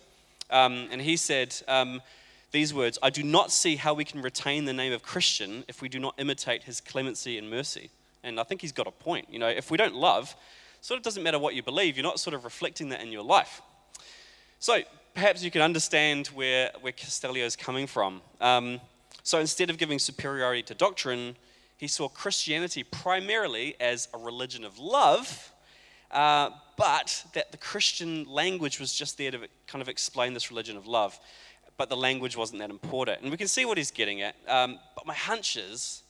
Um, 0.50 0.88
and 0.90 1.00
he 1.00 1.16
said 1.16 1.54
um, 1.68 2.02
these 2.50 2.74
words 2.74 2.98
I 3.02 3.10
do 3.10 3.22
not 3.22 3.50
see 3.50 3.76
how 3.76 3.94
we 3.94 4.04
can 4.04 4.22
retain 4.22 4.64
the 4.64 4.72
name 4.72 4.92
of 4.92 5.02
Christian 5.02 5.64
if 5.68 5.80
we 5.80 5.88
do 5.88 5.98
not 5.98 6.14
imitate 6.18 6.64
his 6.64 6.80
clemency 6.80 7.38
and 7.38 7.48
mercy. 7.48 7.90
And 8.24 8.38
I 8.38 8.44
think 8.44 8.60
he's 8.60 8.72
got 8.72 8.86
a 8.86 8.90
point. 8.90 9.28
You 9.30 9.38
know, 9.38 9.48
if 9.48 9.70
we 9.70 9.76
don't 9.76 9.94
love, 9.94 10.34
sort 10.80 10.98
of 10.98 11.04
doesn't 11.04 11.22
matter 11.22 11.38
what 11.38 11.54
you 11.54 11.62
believe, 11.62 11.96
you're 11.96 12.04
not 12.04 12.20
sort 12.20 12.34
of 12.34 12.44
reflecting 12.44 12.88
that 12.90 13.00
in 13.00 13.10
your 13.10 13.24
life. 13.24 13.62
So 14.58 14.82
perhaps 15.14 15.42
you 15.42 15.50
can 15.50 15.62
understand 15.62 16.28
where, 16.28 16.70
where 16.80 16.92
Castellio 16.92 17.44
is 17.44 17.56
coming 17.56 17.86
from. 17.86 18.20
Um, 18.40 18.80
so 19.22 19.38
instead 19.38 19.70
of 19.70 19.78
giving 19.78 19.98
superiority 19.98 20.62
to 20.64 20.74
doctrine, 20.74 21.36
he 21.76 21.88
saw 21.88 22.08
Christianity 22.08 22.82
primarily 22.82 23.76
as 23.80 24.08
a 24.14 24.18
religion 24.18 24.64
of 24.64 24.78
love 24.78 25.52
uh, 26.12 26.50
but 26.76 27.24
that 27.32 27.52
the 27.52 27.58
Christian 27.58 28.24
language 28.26 28.78
was 28.78 28.92
just 28.92 29.16
there 29.18 29.30
to 29.30 29.48
kind 29.66 29.80
of 29.80 29.88
explain 29.88 30.34
this 30.34 30.50
religion 30.50 30.76
of 30.76 30.86
love. 30.86 31.18
But 31.78 31.88
the 31.88 31.96
language 31.96 32.36
wasn't 32.36 32.60
that 32.60 32.70
important. 32.70 33.22
And 33.22 33.30
we 33.30 33.36
can 33.36 33.48
see 33.48 33.64
what 33.64 33.78
he's 33.78 33.90
getting 33.90 34.20
at. 34.20 34.36
Um, 34.46 34.78
but 34.94 35.06
my 35.06 35.14
hunch 35.14 35.56
is, 35.56 36.02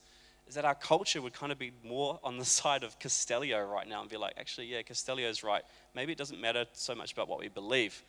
is 0.47 0.55
that 0.55 0.65
our 0.65 0.75
culture 0.75 1.21
would 1.21 1.33
kind 1.33 1.53
of 1.53 1.57
be 1.57 1.71
more 1.85 2.19
on 2.21 2.37
the 2.37 2.45
side 2.59 2.83
of 2.83 2.99
Castellio 2.99 3.65
right 3.65 3.87
now 3.87 4.01
and 4.01 4.09
be 4.09 4.17
like, 4.17 4.33
actually, 4.37 4.67
yeah, 4.67 4.81
Castellio's 4.81 5.41
right. 5.41 5.63
Maybe 5.95 6.11
it 6.11 6.17
doesn't 6.17 6.39
matter 6.39 6.65
so 6.73 6.93
much 6.95 7.13
about 7.13 7.29
what 7.29 7.39
we 7.39 7.47
believe. 7.47 8.03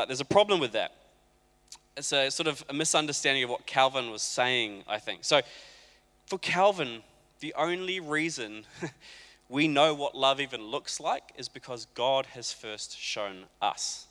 But 0.00 0.08
there's 0.08 0.22
a 0.22 0.24
problem 0.24 0.60
with 0.60 0.72
that. 0.72 0.92
It's 1.94 2.10
a 2.10 2.30
sort 2.30 2.46
of 2.46 2.64
a 2.70 2.72
misunderstanding 2.72 3.44
of 3.44 3.50
what 3.50 3.66
Calvin 3.66 4.10
was 4.10 4.22
saying, 4.22 4.82
I 4.88 4.98
think. 4.98 5.26
So 5.26 5.42
for 6.24 6.38
Calvin, 6.38 7.02
the 7.40 7.52
only 7.52 8.00
reason 8.00 8.64
we 9.50 9.68
know 9.68 9.92
what 9.92 10.14
love 10.14 10.40
even 10.40 10.62
looks 10.62 11.00
like 11.00 11.34
is 11.36 11.50
because 11.50 11.86
God 11.94 12.24
has 12.32 12.50
first 12.50 12.98
shown 12.98 13.44
us. 13.60 14.06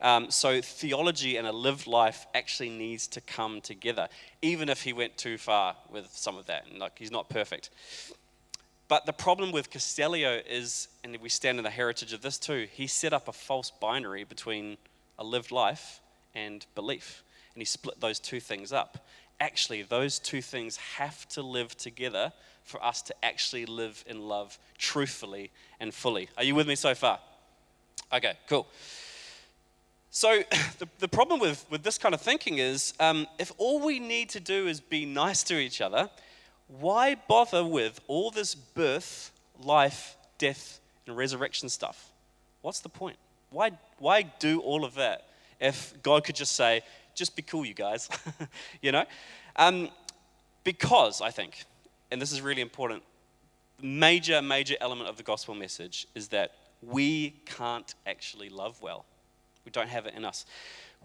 Um, 0.00 0.30
so 0.30 0.62
theology 0.62 1.36
and 1.36 1.46
a 1.46 1.52
lived 1.52 1.86
life 1.86 2.26
actually 2.34 2.70
needs 2.70 3.06
to 3.08 3.20
come 3.20 3.60
together, 3.60 4.08
even 4.40 4.70
if 4.70 4.84
he 4.84 4.94
went 4.94 5.18
too 5.18 5.36
far 5.36 5.76
with 5.90 6.08
some 6.12 6.38
of 6.38 6.46
that. 6.46 6.64
Like 6.78 6.98
he's 6.98 7.10
not 7.10 7.28
perfect. 7.28 7.68
But 8.88 9.04
the 9.04 9.12
problem 9.12 9.52
with 9.52 9.68
Castellio 9.70 10.40
is, 10.48 10.88
and 11.04 11.14
we 11.18 11.28
stand 11.28 11.58
in 11.58 11.64
the 11.64 11.70
heritage 11.70 12.14
of 12.14 12.22
this 12.22 12.38
too, 12.38 12.68
he 12.72 12.86
set 12.86 13.12
up 13.12 13.28
a 13.28 13.34
false 13.34 13.70
binary 13.70 14.24
between 14.24 14.78
a 15.18 15.24
lived 15.24 15.50
life 15.50 16.00
and 16.34 16.66
belief. 16.74 17.22
And 17.54 17.60
he 17.60 17.64
split 17.64 18.00
those 18.00 18.18
two 18.18 18.40
things 18.40 18.72
up. 18.72 19.06
Actually, 19.40 19.82
those 19.82 20.18
two 20.18 20.42
things 20.42 20.76
have 20.76 21.28
to 21.30 21.42
live 21.42 21.76
together 21.76 22.32
for 22.64 22.82
us 22.84 23.02
to 23.02 23.14
actually 23.24 23.66
live 23.66 24.04
in 24.06 24.28
love 24.28 24.58
truthfully 24.76 25.50
and 25.80 25.94
fully. 25.94 26.28
Are 26.36 26.44
you 26.44 26.54
with 26.54 26.66
me 26.66 26.74
so 26.74 26.94
far? 26.94 27.18
Okay, 28.12 28.34
cool. 28.48 28.66
So, 30.10 30.42
the, 30.78 30.88
the 30.98 31.08
problem 31.08 31.40
with, 31.40 31.64
with 31.70 31.82
this 31.82 31.98
kind 31.98 32.14
of 32.14 32.20
thinking 32.20 32.58
is 32.58 32.94
um, 32.98 33.26
if 33.38 33.52
all 33.58 33.84
we 33.84 34.00
need 34.00 34.30
to 34.30 34.40
do 34.40 34.66
is 34.66 34.80
be 34.80 35.06
nice 35.06 35.42
to 35.44 35.58
each 35.58 35.80
other, 35.80 36.10
why 36.68 37.14
bother 37.14 37.64
with 37.64 38.00
all 38.08 38.30
this 38.30 38.54
birth, 38.54 39.30
life, 39.62 40.16
death, 40.38 40.80
and 41.06 41.16
resurrection 41.16 41.68
stuff? 41.68 42.10
What's 42.62 42.80
the 42.80 42.88
point? 42.88 43.16
Why, 43.56 43.70
why 43.98 44.20
do 44.38 44.60
all 44.60 44.84
of 44.84 44.96
that 44.96 45.28
if 45.58 45.94
God 46.02 46.24
could 46.24 46.36
just 46.36 46.56
say, 46.56 46.82
just 47.14 47.34
be 47.34 47.40
cool, 47.40 47.64
you 47.64 47.72
guys? 47.72 48.10
you 48.82 48.92
know? 48.92 49.06
Um, 49.56 49.88
because, 50.62 51.22
I 51.22 51.30
think, 51.30 51.64
and 52.10 52.20
this 52.20 52.32
is 52.32 52.42
really 52.42 52.60
important, 52.60 53.02
major, 53.80 54.42
major 54.42 54.74
element 54.78 55.08
of 55.08 55.16
the 55.16 55.22
gospel 55.22 55.54
message 55.54 56.06
is 56.14 56.28
that 56.28 56.52
we 56.82 57.30
can't 57.46 57.94
actually 58.06 58.50
love 58.50 58.82
well. 58.82 59.06
We 59.64 59.70
don't 59.70 59.88
have 59.88 60.04
it 60.04 60.12
in 60.14 60.26
us. 60.26 60.44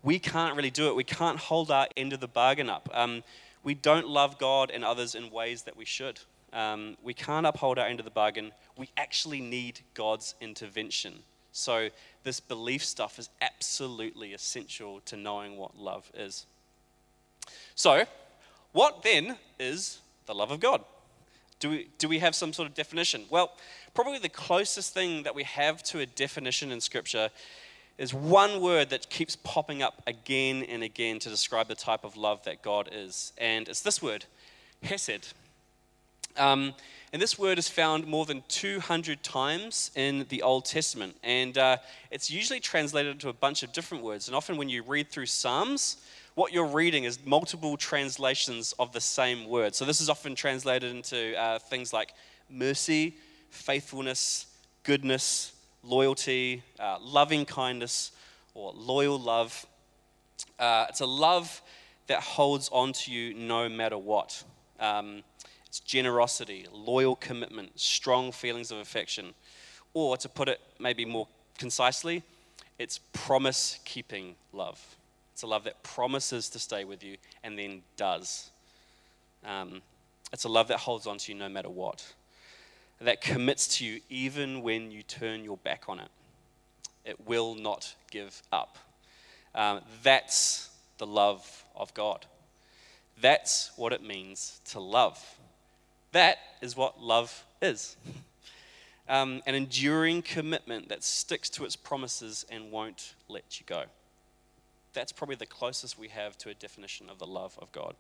We 0.04 0.20
can't 0.20 0.58
really 0.58 0.72
do 0.72 0.90
it. 0.90 0.96
We 0.98 1.06
can't 1.06 1.38
hold 1.38 1.72
our 1.72 1.88
end 1.96 2.12
of 2.12 2.20
the 2.20 2.28
bargain 2.28 2.70
up. 2.70 2.90
Um, 2.94 3.24
we 3.64 3.76
don't 3.76 4.10
love 4.10 4.38
God 4.40 4.72
and 4.72 4.84
others 4.84 5.16
in 5.16 5.32
ways 5.32 5.64
that 5.64 5.78
we 5.78 5.86
should. 5.86 6.20
Um, 6.52 6.98
we 7.02 7.14
can't 7.14 7.46
uphold 7.46 7.80
our 7.80 7.88
end 7.88 8.02
of 8.02 8.06
the 8.06 8.12
bargain. 8.12 8.52
We 8.76 8.90
actually 8.98 9.40
need 9.40 9.80
God's 9.94 10.36
intervention. 10.42 11.20
So, 11.52 11.90
this 12.24 12.40
belief 12.40 12.84
stuff 12.84 13.20
is 13.20 13.30
absolutely 13.42 14.34
essential 14.34 15.02
to 15.06 15.18
knowing 15.18 15.58
what 15.58 15.78
love 15.78 16.10
is. 16.16 16.46
So, 17.76 18.06
what 18.72 19.04
then 19.04 19.38
is 19.60 20.00
the 20.26 20.34
love 20.34 20.52
of 20.52 20.60
God? 20.60 20.84
Do 21.60 21.70
we, 21.70 21.90
do 21.98 22.08
we 22.08 22.20
have 22.20 22.34
some 22.34 22.54
sort 22.54 22.68
of 22.68 22.74
definition? 22.74 23.26
Well, 23.30 23.52
probably 23.94 24.18
the 24.18 24.30
closest 24.30 24.94
thing 24.94 25.24
that 25.24 25.36
we 25.36 25.44
have 25.44 25.84
to 25.84 26.00
a 26.00 26.06
definition 26.06 26.72
in 26.72 26.82
Scripture 26.82 27.30
is 27.98 28.14
one 28.14 28.62
word 28.62 28.90
that 28.90 29.10
keeps 29.10 29.36
popping 29.36 29.84
up 29.84 30.02
again 30.08 30.64
and 30.64 30.82
again 30.82 31.20
to 31.20 31.30
describe 31.30 31.68
the 31.68 31.76
type 31.76 32.04
of 32.04 32.18
love 32.18 32.44
that 32.46 32.64
God 32.64 32.90
is. 32.92 33.32
And 33.38 33.70
it's 33.70 33.82
this 33.82 34.02
word, 34.02 34.26
hesed. 34.82 35.34
Um, 36.38 36.74
and 37.14 37.22
this 37.22 37.38
word 37.38 37.58
is 37.58 37.68
found 37.68 38.08
more 38.08 38.26
than 38.26 38.42
200 38.48 39.22
times 39.22 39.92
in 39.96 40.26
the 40.30 40.42
Old 40.44 40.64
Testament. 40.64 41.18
And 41.24 41.58
uh, 41.58 41.78
it's 42.10 42.32
usually 42.32 42.62
translated 42.62 43.12
into 43.12 43.28
a 43.28 43.34
bunch 43.34 43.64
of 43.64 43.74
different 43.74 44.04
words. 44.04 44.28
And 44.28 44.36
often 44.36 44.56
when 44.56 44.70
you 44.70 44.82
read 44.82 45.10
through 45.10 45.26
Psalms, 45.26 45.98
what 46.36 46.54
you're 46.54 46.66
reading 46.66 47.04
is 47.04 47.20
multiple 47.26 47.76
translations 47.76 48.74
of 48.80 48.94
the 48.94 49.02
same 49.02 49.50
word. 49.50 49.76
So 49.76 49.84
this 49.84 50.00
is 50.00 50.10
often 50.10 50.36
translated 50.36 50.96
into 50.96 51.38
uh, 51.38 51.60
things 51.60 51.92
like 51.92 52.14
mercy, 52.50 53.16
faithfulness, 53.50 54.46
goodness, 54.84 55.54
loyalty, 55.84 56.64
uh, 56.80 56.98
loving 57.02 57.44
kindness, 57.44 58.14
or 58.54 58.72
loyal 58.74 59.20
love. 59.20 59.66
Uh, 60.58 60.86
it's 60.88 61.02
a 61.02 61.06
love 61.06 61.62
that 62.08 62.22
holds 62.22 62.70
on 62.70 62.94
to 62.94 63.12
you 63.12 63.34
no 63.34 63.68
matter 63.68 63.98
what. 63.98 64.44
Um, 64.80 65.24
it's 65.72 65.80
generosity, 65.80 66.68
loyal 66.74 67.16
commitment, 67.16 67.80
strong 67.80 68.34
feelings 68.34 68.72
of 68.72 68.80
affection. 68.80 69.34
Or 69.94 70.18
to 70.18 70.28
put 70.28 70.50
it 70.50 70.60
maybe 70.82 71.06
more 71.06 71.30
concisely, 71.58 72.24
it's 72.78 73.00
promise 73.14 73.80
keeping 73.86 74.36
love. 74.52 74.98
It's 75.32 75.44
a 75.44 75.48
love 75.48 75.64
that 75.64 75.82
promises 75.82 76.50
to 76.50 76.60
stay 76.60 76.84
with 76.84 77.06
you 77.06 77.16
and 77.42 77.58
then 77.58 77.84
does. 77.96 78.50
Um, 79.46 79.82
it's 80.34 80.44
a 80.44 80.50
love 80.50 80.68
that 80.68 80.80
holds 80.80 81.08
on 81.08 81.18
to 81.20 81.32
you 81.32 81.40
no 81.40 81.48
matter 81.48 81.70
what, 81.70 82.06
that 83.00 83.22
commits 83.22 83.78
to 83.78 83.86
you 83.86 84.02
even 84.10 84.64
when 84.64 84.92
you 84.92 85.04
turn 85.04 85.46
your 85.46 85.56
back 85.56 85.86
on 85.88 86.00
it. 86.00 86.10
It 87.06 87.26
will 87.26 87.56
not 87.56 87.96
give 88.12 88.44
up. 88.52 88.78
Um, 89.56 89.80
that's 90.04 90.70
the 90.98 91.08
love 91.08 91.64
of 91.78 91.94
God. 91.94 92.26
That's 93.22 93.72
what 93.78 93.94
it 93.94 94.04
means 94.04 94.60
to 94.72 94.82
love. 94.82 95.24
That 96.12 96.38
is 96.62 96.76
what 96.76 97.02
love 97.02 97.46
is. 97.62 97.96
Um, 99.08 99.42
an 99.46 99.56
enduring 99.56 100.22
commitment 100.22 100.90
that 100.90 101.04
sticks 101.04 101.50
to 101.52 101.66
its 101.66 101.76
promises 101.76 102.46
and 102.50 102.72
won't 102.72 103.16
let 103.28 103.60
you 103.60 103.66
go 103.66 103.86
that's 104.94 105.12
probably 105.12 105.36
the 105.36 105.46
closest 105.46 105.98
we 105.98 106.10
have 106.10 106.38
to 106.40 106.50
a 106.50 106.54
definition 106.54 107.10
of 107.10 107.20
the 107.20 107.28
love 107.28 107.58
of 107.62 107.72
God. 107.72 107.96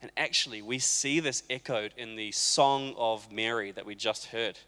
And 0.00 0.10
actually, 0.16 0.62
we 0.62 0.78
see 0.78 1.20
this 1.20 1.42
echoed 1.50 1.92
in 1.96 2.16
the 2.16 2.30
Song 2.32 2.94
of 2.96 3.30
Mary 3.32 3.72
that 3.72 3.84
we 3.84 3.94
just 3.94 4.26
heard. 4.26 4.58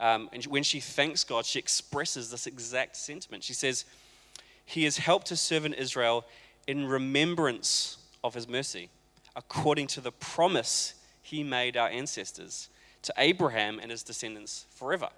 Um, 0.00 0.28
and 0.32 0.44
when 0.46 0.62
she 0.62 0.80
thanks 0.80 1.22
God, 1.22 1.46
she 1.46 1.58
expresses 1.58 2.30
this 2.30 2.46
exact 2.46 2.96
sentiment. 2.96 3.44
She 3.44 3.54
says, 3.54 3.84
he 4.64 4.84
has 4.84 4.96
helped 4.98 5.28
his 5.28 5.40
servant 5.40 5.76
Israel 5.76 6.24
in 6.66 6.86
remembrance 6.86 7.98
of 8.24 8.34
his 8.34 8.48
mercy, 8.48 8.88
according 9.36 9.86
to 9.88 10.00
the 10.00 10.12
promise 10.12 10.94
he 11.30 11.44
made 11.44 11.76
our 11.76 11.88
ancestors, 11.88 12.68
to 13.02 13.14
Abraham 13.16 13.78
and 13.78 13.90
his 13.90 14.02
descendants 14.02 14.66
forever. 14.70 15.08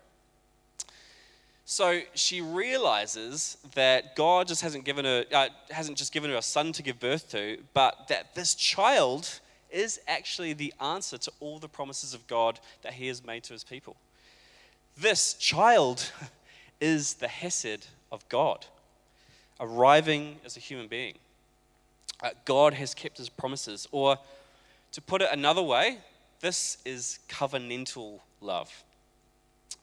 So 1.64 2.02
she 2.14 2.40
realizes 2.40 3.57
that 3.75 4.14
God 4.14 4.47
just 4.47 4.61
hasn't 4.61 4.85
given 4.85 5.04
her, 5.04 5.25
uh, 5.33 5.49
hasn't 5.71 5.97
just 5.97 6.12
given 6.12 6.31
her 6.31 6.37
a 6.37 6.42
son 6.42 6.73
to 6.73 6.83
give 6.83 7.00
birth 7.00 7.31
to, 7.31 7.59
but 7.73 8.09
that 8.09 8.35
this 8.35 8.54
child 8.54 9.40
is 9.71 10.00
actually 10.07 10.52
the 10.52 10.75
answer 10.81 11.16
to 11.16 11.33
all 11.40 11.59
the 11.59 11.69
promises 11.69 12.12
of 12.12 12.26
God 12.26 12.61
that 12.83 12.95
He 12.95 13.07
has 13.07 13.25
made 13.25 13.42
to 13.45 13.54
His 13.54 13.64
people. 13.64 13.97
This 14.99 15.35
child 15.35 16.12
is 16.81 17.14
the 17.14 17.28
Hesed 17.28 17.87
of 18.11 18.28
God, 18.28 18.66
arriving 19.59 20.37
as 20.45 20.57
a 20.57 20.61
human 20.61 20.88
being. 20.88 21.14
Uh, 22.23 22.31
God 22.45 22.75
has 22.75 22.92
kept 22.92 23.16
His 23.16 23.31
promises, 23.31 23.88
or 23.92 24.19
to 24.93 25.01
put 25.01 25.23
it 25.23 25.29
another 25.33 25.63
way, 25.63 25.99
this 26.41 26.79
is 26.85 27.19
covenantal 27.29 28.21
love. 28.41 28.71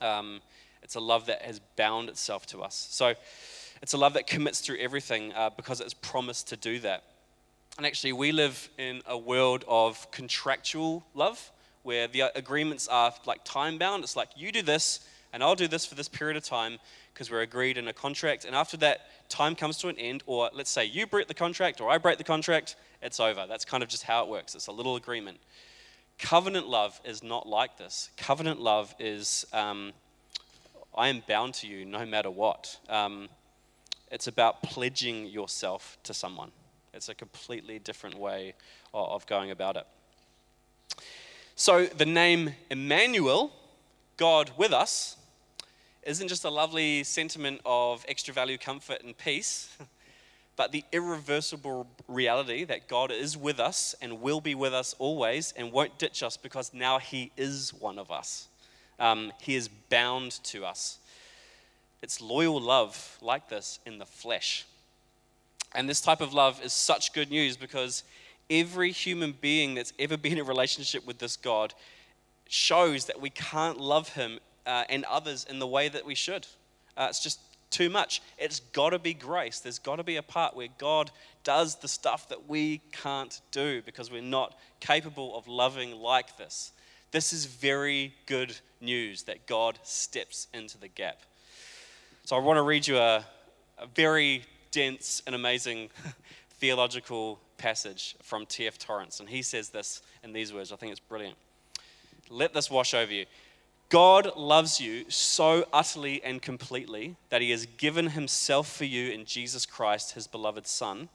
Um, 0.01 0.41
it's 0.83 0.95
a 0.95 0.99
love 0.99 1.25
that 1.25 1.41
has 1.41 1.59
bound 1.75 2.09
itself 2.09 2.45
to 2.47 2.61
us. 2.61 2.87
So 2.91 3.13
it's 3.81 3.93
a 3.93 3.97
love 3.97 4.13
that 4.13 4.27
commits 4.27 4.61
through 4.61 4.77
everything 4.77 5.33
uh, 5.33 5.49
because 5.49 5.81
it's 5.81 5.93
promised 5.93 6.47
to 6.49 6.55
do 6.55 6.79
that. 6.79 7.03
And 7.77 7.85
actually, 7.85 8.13
we 8.13 8.31
live 8.31 8.69
in 8.77 9.01
a 9.07 9.17
world 9.17 9.63
of 9.67 10.09
contractual 10.11 11.03
love 11.13 11.51
where 11.83 12.07
the 12.07 12.23
agreements 12.35 12.87
are 12.87 13.13
like 13.25 13.43
time 13.45 13.77
bound. 13.77 14.03
It's 14.03 14.15
like, 14.15 14.29
you 14.35 14.51
do 14.51 14.61
this, 14.61 15.07
and 15.31 15.41
I'll 15.41 15.55
do 15.55 15.67
this 15.67 15.85
for 15.85 15.95
this 15.95 16.09
period 16.09 16.35
of 16.35 16.43
time 16.43 16.77
because 17.13 17.31
we're 17.31 17.41
agreed 17.41 17.77
in 17.77 17.87
a 17.87 17.93
contract. 17.93 18.45
And 18.45 18.53
after 18.53 18.77
that 18.77 19.29
time 19.29 19.55
comes 19.55 19.77
to 19.77 19.87
an 19.87 19.97
end, 19.97 20.23
or 20.25 20.49
let's 20.53 20.69
say 20.69 20.85
you 20.85 21.07
break 21.07 21.27
the 21.27 21.33
contract 21.33 21.79
or 21.81 21.89
I 21.89 21.97
break 21.97 22.17
the 22.17 22.23
contract, 22.23 22.75
it's 23.01 23.19
over. 23.19 23.45
That's 23.47 23.65
kind 23.65 23.83
of 23.83 23.89
just 23.89 24.03
how 24.03 24.23
it 24.23 24.29
works. 24.29 24.55
It's 24.55 24.67
a 24.67 24.71
little 24.71 24.95
agreement. 24.95 25.37
Covenant 26.17 26.67
love 26.67 26.99
is 27.05 27.23
not 27.23 27.47
like 27.47 27.77
this. 27.77 28.09
Covenant 28.17 28.59
love 28.59 28.93
is 28.99 29.45
um, 29.53 29.93
I 30.95 31.07
am 31.07 31.23
bound 31.27 31.53
to 31.55 31.67
you 31.67 31.85
no 31.85 32.05
matter 32.05 32.29
what. 32.29 32.77
Um, 32.89 33.29
it's 34.11 34.27
about 34.27 34.61
pledging 34.63 35.27
yourself 35.27 35.97
to 36.03 36.13
someone. 36.13 36.51
It's 36.93 37.09
a 37.09 37.15
completely 37.15 37.79
different 37.79 38.15
way 38.15 38.55
of 38.93 39.25
going 39.27 39.51
about 39.51 39.77
it. 39.77 39.85
So 41.55 41.85
the 41.85 42.05
name 42.05 42.55
Emmanuel, 42.69 43.51
God 44.17 44.51
with 44.57 44.73
us, 44.73 45.17
isn't 46.03 46.27
just 46.27 46.43
a 46.43 46.49
lovely 46.49 47.03
sentiment 47.03 47.61
of 47.65 48.03
extra 48.07 48.33
value, 48.33 48.57
comfort, 48.57 49.03
and 49.03 49.17
peace, 49.17 49.69
but 50.59 50.73
the 50.73 50.83
irreversible 50.91 51.87
reality 52.09 52.65
that 52.65 52.89
God 52.89 53.13
is 53.13 53.37
with 53.37 53.61
us 53.61 53.95
and 54.01 54.19
will 54.19 54.41
be 54.41 54.55
with 54.55 54.73
us 54.73 54.93
always 54.99 55.53
and 55.55 55.71
won't 55.71 55.97
ditch 55.97 56.21
us 56.21 56.35
because 56.35 56.73
now 56.73 56.99
He 56.99 57.31
is 57.37 57.73
one 57.73 57.97
of 57.97 58.11
us. 58.11 58.49
Um, 58.99 59.31
he 59.39 59.55
is 59.55 59.69
bound 59.69 60.43
to 60.43 60.65
us. 60.65 60.99
It's 62.01 62.19
loyal 62.19 62.59
love 62.59 63.17
like 63.21 63.47
this 63.47 63.79
in 63.85 63.99
the 63.99 64.05
flesh. 64.05 64.65
And 65.73 65.87
this 65.87 66.01
type 66.01 66.19
of 66.19 66.33
love 66.33 66.61
is 66.61 66.73
such 66.73 67.13
good 67.13 67.31
news 67.31 67.55
because 67.55 68.03
every 68.49 68.91
human 68.91 69.35
being 69.39 69.75
that's 69.75 69.93
ever 69.97 70.17
been 70.17 70.33
in 70.33 70.39
a 70.39 70.43
relationship 70.43 71.07
with 71.07 71.19
this 71.19 71.37
God 71.37 71.73
shows 72.49 73.05
that 73.05 73.21
we 73.21 73.29
can't 73.29 73.79
love 73.79 74.09
Him 74.09 74.39
uh, 74.65 74.83
and 74.89 75.05
others 75.05 75.45
in 75.49 75.59
the 75.59 75.67
way 75.67 75.87
that 75.87 76.05
we 76.05 76.15
should. 76.15 76.47
Uh, 76.97 77.07
it's 77.09 77.23
just 77.23 77.39
too 77.69 77.89
much. 77.89 78.21
It's 78.37 78.59
got 78.59 78.91
to 78.91 78.99
be 78.99 79.13
grace. 79.13 79.59
There's 79.59 79.79
got 79.79 79.97
to 79.97 80.03
be 80.03 80.17
a 80.17 80.23
part 80.23 80.55
where 80.55 80.67
God 80.77 81.11
does 81.43 81.75
the 81.75 81.87
stuff 81.87 82.29
that 82.29 82.49
we 82.49 82.81
can't 82.91 83.39
do 83.51 83.81
because 83.81 84.11
we're 84.11 84.21
not 84.21 84.57
capable 84.79 85.37
of 85.37 85.47
loving 85.47 85.95
like 85.95 86.37
this. 86.37 86.71
This 87.11 87.33
is 87.33 87.45
very 87.45 88.13
good 88.25 88.55
news 88.81 89.23
that 89.23 89.47
God 89.47 89.79
steps 89.83 90.47
into 90.53 90.77
the 90.77 90.87
gap. 90.87 91.21
So 92.25 92.35
I 92.35 92.39
want 92.39 92.57
to 92.57 92.61
read 92.61 92.87
you 92.87 92.97
a, 92.97 93.25
a 93.77 93.87
very 93.87 94.43
dense 94.71 95.23
and 95.25 95.33
amazing 95.33 95.89
theological 96.59 97.39
passage 97.57 98.15
from 98.21 98.45
T.F. 98.45 98.77
Torrance. 98.77 99.19
And 99.19 99.29
he 99.29 99.41
says 99.41 99.69
this 99.69 100.01
in 100.23 100.33
these 100.33 100.53
words. 100.53 100.71
I 100.71 100.75
think 100.75 100.91
it's 100.91 100.99
brilliant. 100.99 101.37
Let 102.29 102.53
this 102.53 102.69
wash 102.69 102.93
over 102.93 103.11
you. 103.11 103.25
God 103.89 104.35
loves 104.37 104.79
you 104.79 105.09
so 105.09 105.65
utterly 105.73 106.23
and 106.23 106.41
completely 106.41 107.15
that 107.29 107.41
he 107.41 107.51
has 107.51 107.65
given 107.65 108.09
himself 108.09 108.71
for 108.71 108.85
you 108.85 109.11
in 109.11 109.25
Jesus 109.25 109.65
Christ, 109.65 110.13
his 110.13 110.27
beloved 110.27 110.67
Son, 110.67 111.09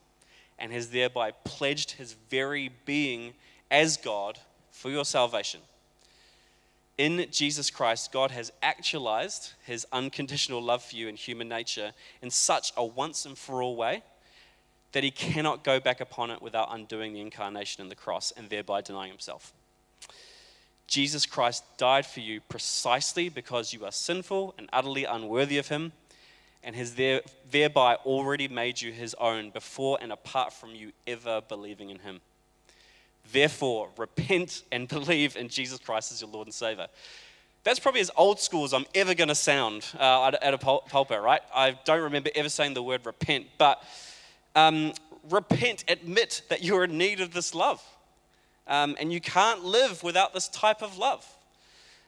and 0.59 0.73
has 0.73 0.91
thereby 0.91 1.31
pledged 1.45 1.93
his 1.93 2.15
very 2.31 2.71
being 2.85 3.35
as 3.71 3.97
God 3.97 4.39
for 4.71 4.91
your 4.91 5.05
salvation 5.05 5.61
in 6.97 7.27
Jesus 7.31 7.71
Christ, 7.71 8.13
God 8.13 8.31
has 8.31 8.53
actualized 8.63 9.53
his 9.65 9.87
unconditional 9.93 10.63
love 10.63 10.83
for 10.83 10.97
you 10.97 11.09
in 11.09 11.17
human 11.17 11.49
nature 11.49 11.93
in 12.23 12.31
such 12.31 12.73
a 12.77 12.85
once 12.85 13.27
and 13.27 13.37
for 13.37 13.63
all 13.63 13.77
way 13.77 14.03
that 14.93 15.03
he 15.03 15.11
cannot 15.11 15.65
go 15.65 15.81
back 15.81 16.01
upon 16.01 16.31
it 16.31 16.41
without 16.41 16.69
undoing 16.73 17.13
the 17.13 17.21
incarnation 17.21 17.83
and 17.83 17.91
the 17.91 17.97
cross 17.97 18.33
and 18.37 18.49
thereby 18.49 18.81
denying 18.81 19.11
himself. 19.11 19.53
Jesus 20.87 21.27
Christ 21.27 21.65
died 21.77 22.07
for 22.07 22.21
you 22.21 22.41
precisely 22.41 23.29
because 23.29 23.73
you 23.73 23.85
are 23.85 23.93
sinful 23.93 24.55
and 24.59 24.69
utterly 24.73 25.05
unworthy 25.05 25.59
of 25.59 25.69
him 25.69 25.93
and 26.63 26.75
has 26.77 26.95
there, 26.95 27.21
thereby 27.51 27.97
already 28.07 28.49
made 28.49 28.81
you 28.81 28.93
his 28.93 29.15
own 29.15 29.51
before 29.51 29.99
and 30.01 30.13
apart 30.13 30.53
from 30.53 30.75
you 30.75 30.93
ever 31.07 31.43
believing 31.43 31.91
in 31.91 31.99
him. 32.01 32.21
Therefore, 33.33 33.89
repent 33.97 34.63
and 34.73 34.89
believe 34.89 35.37
in 35.37 35.49
Jesus 35.49 35.79
Christ 35.79 36.13
as 36.13 36.21
your 36.21 36.31
Lord 36.31 36.47
and 36.47 36.55
Savior. 36.55 36.89
That's 37.65 37.79
probably 37.79 38.03
as 38.03 38.11
old 38.17 38.41
school 38.41 38.65
as 38.65 38.75
I'm 38.75 38.85
ever 38.95 39.15
going 39.15 39.29
to 39.29 39.35
sound 39.35 39.87
uh, 39.99 40.33
at, 40.43 40.53
a 40.53 40.59
pulpit, 40.59 41.23
right? 41.23 41.41
I 41.55 41.79
don't 41.85 42.03
remember 42.03 42.31
ever 42.35 42.51
saying 42.51 42.75
the 42.75 42.83
word 42.83 43.07
repent, 43.07 43.47
but 43.57 43.83
um, 44.55 44.93
repent, 45.31 45.85
admit 45.89 46.43
that 46.51 46.63
you're 46.63 46.85
in 46.85 46.99
need 46.99 47.21
of 47.21 47.33
this 47.33 47.55
love. 47.55 47.83
Um, 48.67 48.97
and 48.99 49.13
you 49.13 49.21
can't 49.21 49.65
live 49.65 50.03
without 50.03 50.33
this 50.33 50.49
type 50.49 50.83
of 50.83 50.97
love. 50.97 51.27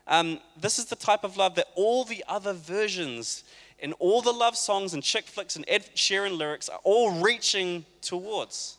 Um, 0.06 0.40
this 0.58 0.78
is 0.78 0.86
the 0.86 0.96
type 0.96 1.24
of 1.24 1.36
love 1.36 1.56
that 1.56 1.66
all 1.74 2.04
the 2.04 2.24
other 2.28 2.52
versions 2.52 3.44
and 3.80 3.92
all 3.98 4.22
the 4.22 4.32
love 4.32 4.56
songs 4.56 4.94
and 4.94 5.02
chick 5.02 5.26
flicks 5.26 5.56
and 5.56 5.64
Ed 5.68 5.84
Sheeran 5.94 6.38
lyrics 6.38 6.68
are 6.68 6.80
all 6.84 7.20
reaching 7.20 7.84
towards. 8.00 8.78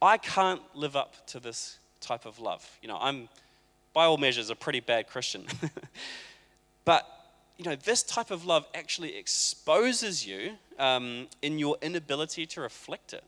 I 0.00 0.16
can't 0.16 0.62
live 0.74 0.96
up 0.96 1.26
to 1.28 1.40
this 1.40 1.78
type 2.00 2.24
of 2.24 2.38
love. 2.38 2.66
You 2.80 2.88
know, 2.88 2.98
I'm, 3.00 3.28
by 3.92 4.06
all 4.06 4.16
measures, 4.16 4.48
a 4.48 4.56
pretty 4.56 4.80
bad 4.80 5.08
Christian. 5.08 5.44
but, 6.84 7.06
you 7.58 7.64
know, 7.64 7.76
this 7.76 8.02
type 8.02 8.30
of 8.30 8.46
love 8.46 8.66
actually 8.74 9.16
exposes 9.16 10.26
you 10.26 10.52
um, 10.78 11.26
in 11.42 11.58
your 11.58 11.76
inability 11.82 12.46
to 12.46 12.62
reflect 12.62 13.12
it. 13.12 13.24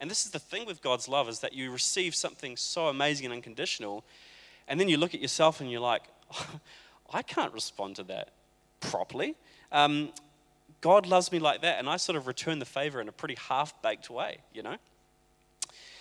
And 0.00 0.10
this 0.10 0.26
is 0.26 0.32
the 0.32 0.38
thing 0.38 0.66
with 0.66 0.82
God's 0.82 1.08
love 1.08 1.28
is 1.28 1.40
that 1.40 1.52
you 1.52 1.70
receive 1.70 2.14
something 2.14 2.56
so 2.56 2.88
amazing 2.88 3.26
and 3.26 3.34
unconditional, 3.34 4.04
and 4.68 4.78
then 4.78 4.88
you 4.88 4.96
look 4.96 5.14
at 5.14 5.20
yourself 5.20 5.60
and 5.60 5.70
you're 5.70 5.80
like, 5.80 6.02
oh, 6.34 6.60
I 7.12 7.22
can't 7.22 7.52
respond 7.52 7.96
to 7.96 8.02
that 8.04 8.30
properly. 8.80 9.36
Um, 9.72 10.10
God 10.80 11.06
loves 11.06 11.32
me 11.32 11.38
like 11.38 11.62
that, 11.62 11.78
and 11.78 11.88
I 11.88 11.96
sort 11.96 12.16
of 12.16 12.26
return 12.26 12.58
the 12.58 12.64
favor 12.64 13.00
in 13.00 13.08
a 13.08 13.12
pretty 13.12 13.36
half 13.48 13.80
baked 13.82 14.10
way, 14.10 14.38
you 14.52 14.62
know? 14.62 14.76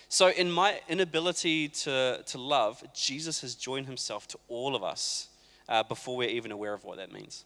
So, 0.09 0.29
in 0.29 0.51
my 0.51 0.79
inability 0.87 1.69
to, 1.69 2.23
to 2.25 2.37
love, 2.37 2.83
Jesus 2.93 3.41
has 3.41 3.55
joined 3.55 3.87
himself 3.87 4.27
to 4.29 4.39
all 4.47 4.75
of 4.75 4.83
us 4.83 5.29
uh, 5.67 5.83
before 5.83 6.15
we're 6.15 6.29
even 6.29 6.51
aware 6.51 6.73
of 6.73 6.83
what 6.83 6.97
that 6.97 7.11
means. 7.11 7.45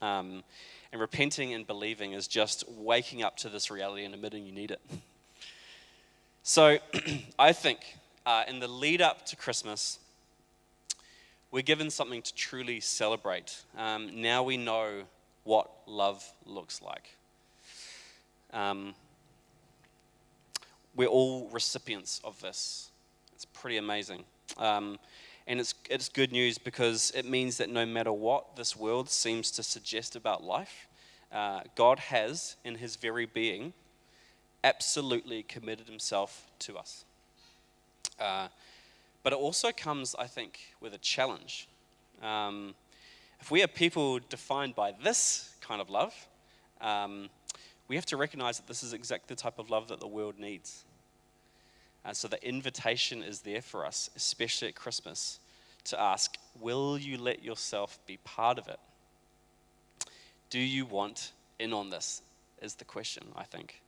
Um, 0.00 0.42
and 0.92 1.00
repenting 1.00 1.54
and 1.54 1.66
believing 1.66 2.12
is 2.12 2.26
just 2.28 2.64
waking 2.68 3.22
up 3.22 3.36
to 3.38 3.48
this 3.48 3.70
reality 3.70 4.04
and 4.04 4.14
admitting 4.14 4.46
you 4.46 4.52
need 4.52 4.70
it. 4.70 4.80
So, 6.46 6.76
I 7.38 7.54
think 7.54 7.80
uh, 8.26 8.42
in 8.46 8.60
the 8.60 8.68
lead 8.68 9.00
up 9.00 9.24
to 9.28 9.34
Christmas, 9.34 9.98
we're 11.50 11.62
given 11.62 11.88
something 11.88 12.20
to 12.20 12.34
truly 12.34 12.80
celebrate. 12.80 13.62
Um, 13.78 14.20
now 14.20 14.42
we 14.42 14.58
know 14.58 15.04
what 15.44 15.70
love 15.86 16.22
looks 16.44 16.82
like. 16.82 17.16
Um, 18.52 18.94
we're 20.94 21.08
all 21.08 21.48
recipients 21.50 22.20
of 22.24 22.38
this. 22.42 22.90
It's 23.34 23.46
pretty 23.46 23.78
amazing. 23.78 24.24
Um, 24.58 24.98
and 25.46 25.58
it's, 25.58 25.72
it's 25.88 26.10
good 26.10 26.30
news 26.30 26.58
because 26.58 27.10
it 27.16 27.24
means 27.24 27.56
that 27.56 27.70
no 27.70 27.86
matter 27.86 28.12
what 28.12 28.54
this 28.54 28.76
world 28.76 29.08
seems 29.08 29.50
to 29.52 29.62
suggest 29.62 30.14
about 30.14 30.44
life, 30.44 30.88
uh, 31.32 31.60
God 31.74 31.98
has, 32.00 32.56
in 32.66 32.74
his 32.74 32.96
very 32.96 33.24
being, 33.24 33.72
absolutely 34.64 35.42
committed 35.44 35.86
himself 35.86 36.50
to 36.58 36.76
us. 36.76 37.04
Uh, 38.18 38.48
but 39.22 39.32
it 39.32 39.38
also 39.38 39.70
comes, 39.70 40.16
I 40.18 40.26
think, 40.26 40.58
with 40.80 40.94
a 40.94 40.98
challenge. 40.98 41.68
Um, 42.22 42.74
if 43.40 43.50
we 43.50 43.62
are 43.62 43.68
people 43.68 44.18
defined 44.28 44.74
by 44.74 44.92
this 45.02 45.54
kind 45.60 45.80
of 45.80 45.90
love, 45.90 46.14
um, 46.80 47.28
we 47.88 47.96
have 47.96 48.06
to 48.06 48.16
recognize 48.16 48.56
that 48.56 48.66
this 48.66 48.82
is 48.82 48.94
exactly 48.94 49.34
the 49.34 49.40
type 49.40 49.58
of 49.58 49.70
love 49.70 49.88
that 49.88 50.00
the 50.00 50.08
world 50.08 50.38
needs. 50.38 50.84
And 52.04 52.16
so 52.16 52.26
the 52.26 52.42
invitation 52.46 53.22
is 53.22 53.40
there 53.40 53.62
for 53.62 53.84
us, 53.84 54.10
especially 54.16 54.68
at 54.68 54.74
Christmas, 54.74 55.40
to 55.84 56.00
ask, 56.00 56.36
will 56.58 56.98
you 56.98 57.18
let 57.18 57.44
yourself 57.44 57.98
be 58.06 58.18
part 58.24 58.58
of 58.58 58.68
it? 58.68 58.80
Do 60.48 60.58
you 60.58 60.86
want 60.86 61.32
in 61.58 61.72
on 61.74 61.90
this? 61.90 62.22
Is 62.62 62.76
the 62.76 62.84
question, 62.84 63.24
I 63.36 63.44
think. 63.44 63.82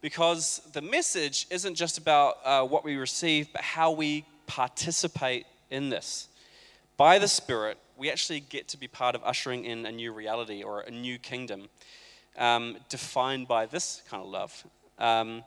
Because 0.00 0.62
the 0.72 0.80
message 0.80 1.46
isn't 1.50 1.74
just 1.74 1.98
about 1.98 2.38
uh, 2.44 2.62
what 2.64 2.84
we 2.84 2.96
receive, 2.96 3.52
but 3.52 3.62
how 3.62 3.90
we 3.90 4.24
participate 4.46 5.46
in 5.70 5.90
this. 5.90 6.28
By 6.96 7.18
the 7.18 7.28
Spirit, 7.28 7.78
we 7.96 8.10
actually 8.10 8.40
get 8.40 8.68
to 8.68 8.78
be 8.78 8.88
part 8.88 9.14
of 9.14 9.22
ushering 9.24 9.64
in 9.64 9.84
a 9.84 9.92
new 9.92 10.12
reality 10.12 10.62
or 10.62 10.80
a 10.80 10.90
new 10.90 11.18
kingdom 11.18 11.68
um, 12.38 12.78
defined 12.88 13.46
by 13.46 13.66
this 13.66 14.02
kind 14.08 14.22
of 14.22 14.28
love. 14.30 14.64
Um, 14.98 15.44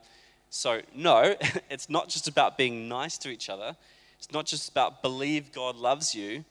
so, 0.50 0.82
no, 0.94 1.36
it's 1.70 1.90
not 1.90 2.10
just 2.10 2.28
about 2.28 2.58
being 2.58 2.88
nice 2.88 3.18
to 3.20 3.30
each 3.30 3.50
other. 3.50 3.76
It's 4.20 4.32
not 4.32 4.46
just 4.46 4.70
about 4.70 5.02
believe 5.02 5.52
God 5.52 5.76
loves 5.76 6.14
you. 6.14 6.46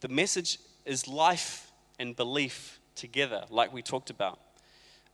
The 0.00 0.08
message 0.08 0.58
is 0.84 1.08
life 1.08 1.72
and 1.98 2.14
belief 2.14 2.78
together, 2.94 3.44
like 3.50 3.72
we 3.72 3.82
talked 3.82 4.10
about. 4.10 4.38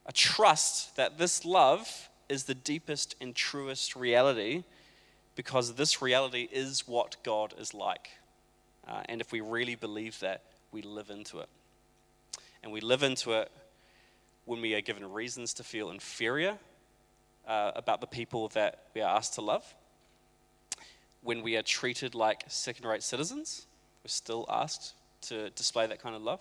A 0.06 0.12
trust 0.12 0.96
that 0.96 1.16
this 1.16 1.44
love 1.44 2.08
is 2.28 2.44
the 2.44 2.54
deepest 2.54 3.14
and 3.20 3.34
truest 3.34 3.96
reality 3.96 4.64
because 5.36 5.74
this 5.74 6.00
reality 6.00 6.48
is 6.50 6.86
what 6.86 7.16
God 7.22 7.54
is 7.58 7.74
like. 7.74 8.10
Uh, 8.86 9.02
and 9.08 9.20
if 9.20 9.32
we 9.32 9.40
really 9.40 9.74
believe 9.74 10.18
that, 10.20 10.42
we 10.72 10.82
live 10.82 11.10
into 11.10 11.38
it. 11.38 11.48
And 12.62 12.72
we 12.72 12.80
live 12.80 13.02
into 13.02 13.32
it 13.32 13.50
when 14.44 14.60
we 14.60 14.74
are 14.74 14.80
given 14.80 15.10
reasons 15.10 15.54
to 15.54 15.64
feel 15.64 15.90
inferior 15.90 16.58
uh, 17.46 17.72
about 17.74 18.00
the 18.00 18.06
people 18.06 18.48
that 18.48 18.84
we 18.94 19.00
are 19.00 19.16
asked 19.16 19.34
to 19.34 19.40
love. 19.40 19.74
When 21.22 21.42
we 21.42 21.56
are 21.56 21.62
treated 21.62 22.14
like 22.14 22.44
second 22.48 22.86
rate 22.86 23.02
citizens, 23.02 23.66
we're 24.02 24.08
still 24.08 24.46
asked 24.50 24.94
to 25.22 25.50
display 25.50 25.86
that 25.86 26.02
kind 26.02 26.14
of 26.14 26.22
love. 26.22 26.40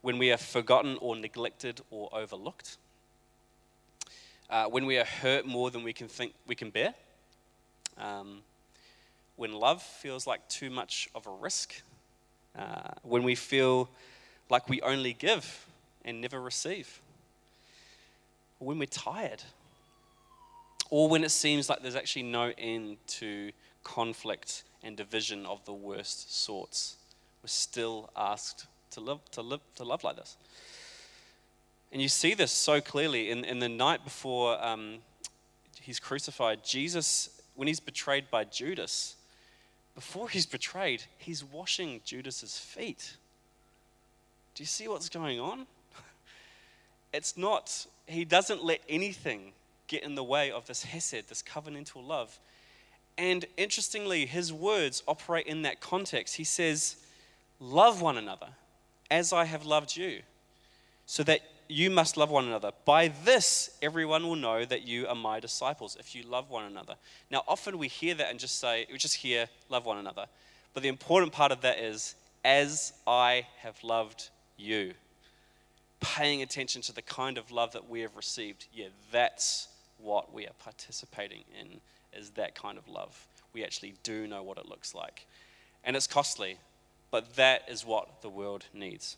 When 0.00 0.18
we 0.18 0.32
are 0.32 0.38
forgotten 0.38 0.96
or 1.00 1.16
neglected 1.16 1.80
or 1.90 2.08
overlooked. 2.12 2.78
Uh, 4.50 4.64
when 4.66 4.86
we 4.86 4.98
are 4.98 5.04
hurt 5.04 5.46
more 5.46 5.70
than 5.70 5.82
we 5.82 5.92
can 5.92 6.08
think 6.08 6.32
we 6.46 6.54
can 6.54 6.70
bear. 6.70 6.94
Um, 7.98 8.40
when 9.36 9.52
love 9.52 9.82
feels 9.82 10.26
like 10.26 10.48
too 10.48 10.70
much 10.70 11.08
of 11.14 11.26
a 11.26 11.30
risk. 11.30 11.82
Uh, 12.58 12.92
when 13.02 13.22
we 13.22 13.34
feel 13.34 13.88
like 14.50 14.68
we 14.68 14.80
only 14.80 15.12
give 15.12 15.66
and 16.04 16.20
never 16.20 16.40
receive. 16.40 17.00
When 18.58 18.78
we're 18.78 18.86
tired 18.86 19.42
or 20.90 21.08
when 21.08 21.24
it 21.24 21.30
seems 21.30 21.68
like 21.68 21.82
there's 21.82 21.96
actually 21.96 22.22
no 22.22 22.52
end 22.56 22.96
to 23.06 23.52
conflict 23.84 24.64
and 24.82 24.96
division 24.96 25.44
of 25.46 25.64
the 25.64 25.72
worst 25.72 26.34
sorts. 26.34 26.96
We're 27.42 27.48
still 27.48 28.10
asked 28.16 28.66
to 28.92 29.00
live, 29.00 29.18
to 29.32 29.42
live, 29.42 29.60
to 29.76 29.84
love 29.84 30.02
like 30.04 30.16
this. 30.16 30.36
And 31.92 32.02
you 32.02 32.08
see 32.08 32.34
this 32.34 32.52
so 32.52 32.80
clearly 32.80 33.30
in, 33.30 33.44
in 33.44 33.58
the 33.60 33.68
night 33.68 34.04
before 34.04 34.62
um, 34.62 34.98
he's 35.80 35.98
crucified. 35.98 36.62
Jesus, 36.64 37.40
when 37.54 37.66
he's 37.66 37.80
betrayed 37.80 38.30
by 38.30 38.44
Judas, 38.44 39.16
before 39.94 40.28
he's 40.28 40.46
betrayed, 40.46 41.02
he's 41.16 41.42
washing 41.42 42.00
Judas's 42.04 42.58
feet. 42.58 43.16
Do 44.54 44.62
you 44.62 44.66
see 44.66 44.86
what's 44.88 45.08
going 45.08 45.40
on? 45.40 45.66
It's 47.10 47.38
not, 47.38 47.86
he 48.06 48.26
doesn't 48.26 48.62
let 48.62 48.82
anything 48.86 49.52
get 49.86 50.02
in 50.02 50.14
the 50.14 50.22
way 50.22 50.50
of 50.50 50.66
this 50.66 50.84
hesed, 50.84 51.30
this 51.30 51.42
covenantal 51.42 52.06
love. 52.06 52.38
And 53.16 53.46
interestingly, 53.56 54.26
his 54.26 54.52
words 54.52 55.02
operate 55.08 55.46
in 55.46 55.62
that 55.62 55.80
context. 55.80 56.36
He 56.36 56.44
says, 56.44 56.96
Love 57.58 58.02
one 58.02 58.18
another 58.18 58.48
as 59.10 59.32
I 59.32 59.46
have 59.46 59.64
loved 59.64 59.96
you, 59.96 60.20
so 61.06 61.22
that 61.24 61.40
you 61.68 61.90
must 61.90 62.16
love 62.16 62.30
one 62.30 62.46
another. 62.46 62.72
By 62.84 63.08
this, 63.08 63.70
everyone 63.82 64.24
will 64.24 64.36
know 64.36 64.64
that 64.64 64.86
you 64.86 65.06
are 65.06 65.14
my 65.14 65.38
disciples, 65.40 65.96
if 66.00 66.14
you 66.14 66.22
love 66.22 66.50
one 66.50 66.64
another. 66.64 66.94
Now, 67.30 67.42
often 67.46 67.78
we 67.78 67.88
hear 67.88 68.14
that 68.14 68.30
and 68.30 68.40
just 68.40 68.58
say, 68.58 68.86
we 68.90 68.98
just 68.98 69.16
hear, 69.16 69.48
love 69.68 69.84
one 69.84 69.98
another. 69.98 70.26
But 70.74 70.82
the 70.82 70.88
important 70.88 71.32
part 71.32 71.52
of 71.52 71.60
that 71.62 71.78
is, 71.78 72.14
as 72.44 72.92
I 73.06 73.46
have 73.60 73.82
loved 73.82 74.30
you. 74.56 74.94
Paying 76.00 76.42
attention 76.42 76.80
to 76.82 76.94
the 76.94 77.02
kind 77.02 77.38
of 77.38 77.50
love 77.50 77.72
that 77.72 77.88
we 77.88 78.00
have 78.00 78.16
received. 78.16 78.66
Yeah, 78.72 78.88
that's 79.10 79.68
what 79.98 80.32
we 80.32 80.46
are 80.46 80.52
participating 80.62 81.44
in 81.60 81.80
is 82.18 82.30
that 82.30 82.54
kind 82.54 82.78
of 82.78 82.88
love. 82.88 83.26
We 83.52 83.64
actually 83.64 83.94
do 84.02 84.26
know 84.26 84.42
what 84.42 84.58
it 84.58 84.66
looks 84.66 84.94
like. 84.94 85.26
And 85.84 85.96
it's 85.96 86.06
costly, 86.06 86.58
but 87.10 87.36
that 87.36 87.62
is 87.68 87.84
what 87.84 88.22
the 88.22 88.28
world 88.28 88.66
needs. 88.72 89.16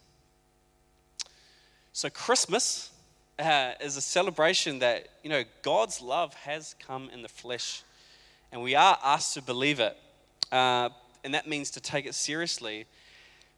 So, 1.92 2.08
Christmas 2.08 2.90
uh, 3.36 3.72
is 3.80 3.96
a 3.96 4.00
celebration 4.00 4.78
that, 4.78 5.08
you 5.24 5.30
know, 5.30 5.42
God's 5.62 6.00
love 6.00 6.34
has 6.34 6.76
come 6.86 7.10
in 7.12 7.22
the 7.22 7.28
flesh, 7.28 7.82
and 8.52 8.62
we 8.62 8.76
are 8.76 8.96
asked 9.02 9.34
to 9.34 9.42
believe 9.42 9.80
it. 9.80 9.96
Uh, 10.52 10.90
and 11.24 11.34
that 11.34 11.48
means 11.48 11.68
to 11.72 11.80
take 11.80 12.06
it 12.06 12.14
seriously 12.14 12.86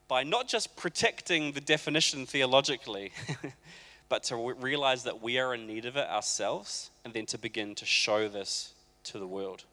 by 0.09 0.25
not 0.25 0.49
just 0.49 0.77
protecting 0.77 1.53
the 1.53 1.61
definition 1.61 2.25
theologically, 2.25 3.13
but 4.09 4.23
to 4.25 4.55
realize 4.59 5.05
that 5.05 5.23
we 5.23 5.39
are 5.39 5.55
in 5.55 5.67
need 5.67 5.85
of 5.85 5.97
it 5.97 6.09
ourselves, 6.09 6.91
and 7.05 7.13
then 7.13 7.27
to 7.27 7.37
begin 7.37 7.75
to 7.75 7.85
show 7.85 8.29
this 8.29 8.73
to 9.05 9.19
the 9.19 9.27
world. 9.27 9.65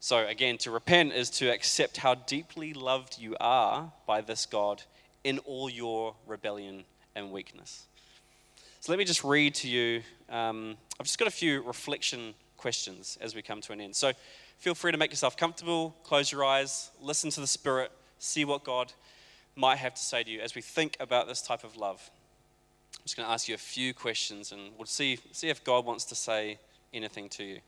So, 0.00 0.26
again, 0.26 0.58
to 0.58 0.72
repent 0.72 1.12
is 1.12 1.30
to 1.30 1.52
accept 1.52 1.98
how 1.98 2.16
deeply 2.16 2.74
loved 2.74 3.18
you 3.20 3.36
are 3.38 3.92
by 4.04 4.20
this 4.20 4.46
God 4.46 4.82
in 5.22 5.38
all 5.40 5.70
your 5.70 6.14
rebellion 6.26 6.84
and 7.16 7.32
weakness. 7.32 7.86
So, 8.78 8.92
let 8.92 8.98
me 8.98 9.04
just 9.04 9.24
read 9.24 9.56
to 9.56 9.68
you. 9.68 10.02
Um, 10.30 10.76
I've 11.00 11.06
just 11.06 11.18
got 11.18 11.26
a 11.26 11.32
few 11.32 11.62
reflection 11.64 12.34
questions 12.56 13.18
as 13.20 13.34
we 13.34 13.42
come 13.42 13.60
to 13.62 13.72
an 13.72 13.80
end. 13.80 13.96
So, 13.96 14.12
feel 14.58 14.76
free 14.76 14.92
to 14.92 14.98
make 14.98 15.10
yourself 15.10 15.36
comfortable, 15.36 15.96
close 16.04 16.30
your 16.30 16.44
eyes, 16.44 16.90
listen 17.02 17.30
to 17.30 17.40
the 17.40 17.46
Spirit, 17.48 17.90
see 18.20 18.44
what 18.44 18.62
God 18.62 18.92
might 19.56 19.78
have 19.78 19.94
to 19.94 20.00
say 20.00 20.22
to 20.22 20.30
you 20.30 20.40
as 20.40 20.54
we 20.54 20.62
think 20.62 20.96
about 21.00 21.26
this 21.26 21.42
type 21.42 21.64
of 21.64 21.76
love. 21.76 22.10
I'm 22.98 23.02
just 23.04 23.16
going 23.16 23.26
to 23.26 23.32
ask 23.32 23.48
you 23.48 23.54
a 23.54 23.58
few 23.58 23.94
questions 23.94 24.52
and 24.52 24.72
we'll 24.76 24.86
see, 24.86 25.18
see 25.32 25.48
if 25.48 25.64
God 25.64 25.84
wants 25.84 26.04
to 26.06 26.14
say 26.14 26.58
anything 26.92 27.28
to 27.30 27.44
you. 27.44 27.60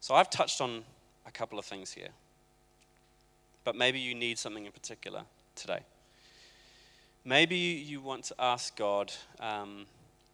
So 0.00 0.14
I've 0.14 0.30
touched 0.30 0.60
on 0.60 0.84
a 1.26 1.30
couple 1.30 1.58
of 1.58 1.64
things 1.64 1.92
here, 1.92 2.08
but 3.64 3.76
maybe 3.76 3.98
you 3.98 4.14
need 4.14 4.38
something 4.38 4.66
in 4.66 4.72
particular 4.72 5.22
today. 5.54 5.80
Maybe 7.24 7.56
you 7.56 8.00
want 8.00 8.24
to 8.24 8.34
ask 8.40 8.76
God 8.76 9.12
um, 9.38 9.86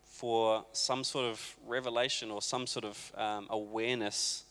for 0.04 0.64
some 0.72 1.04
sort 1.04 1.26
of 1.26 1.56
revelation 1.66 2.30
or 2.30 2.40
some 2.40 2.66
sort 2.66 2.86
of 2.86 3.12
um, 3.14 3.46
awareness 3.50 4.44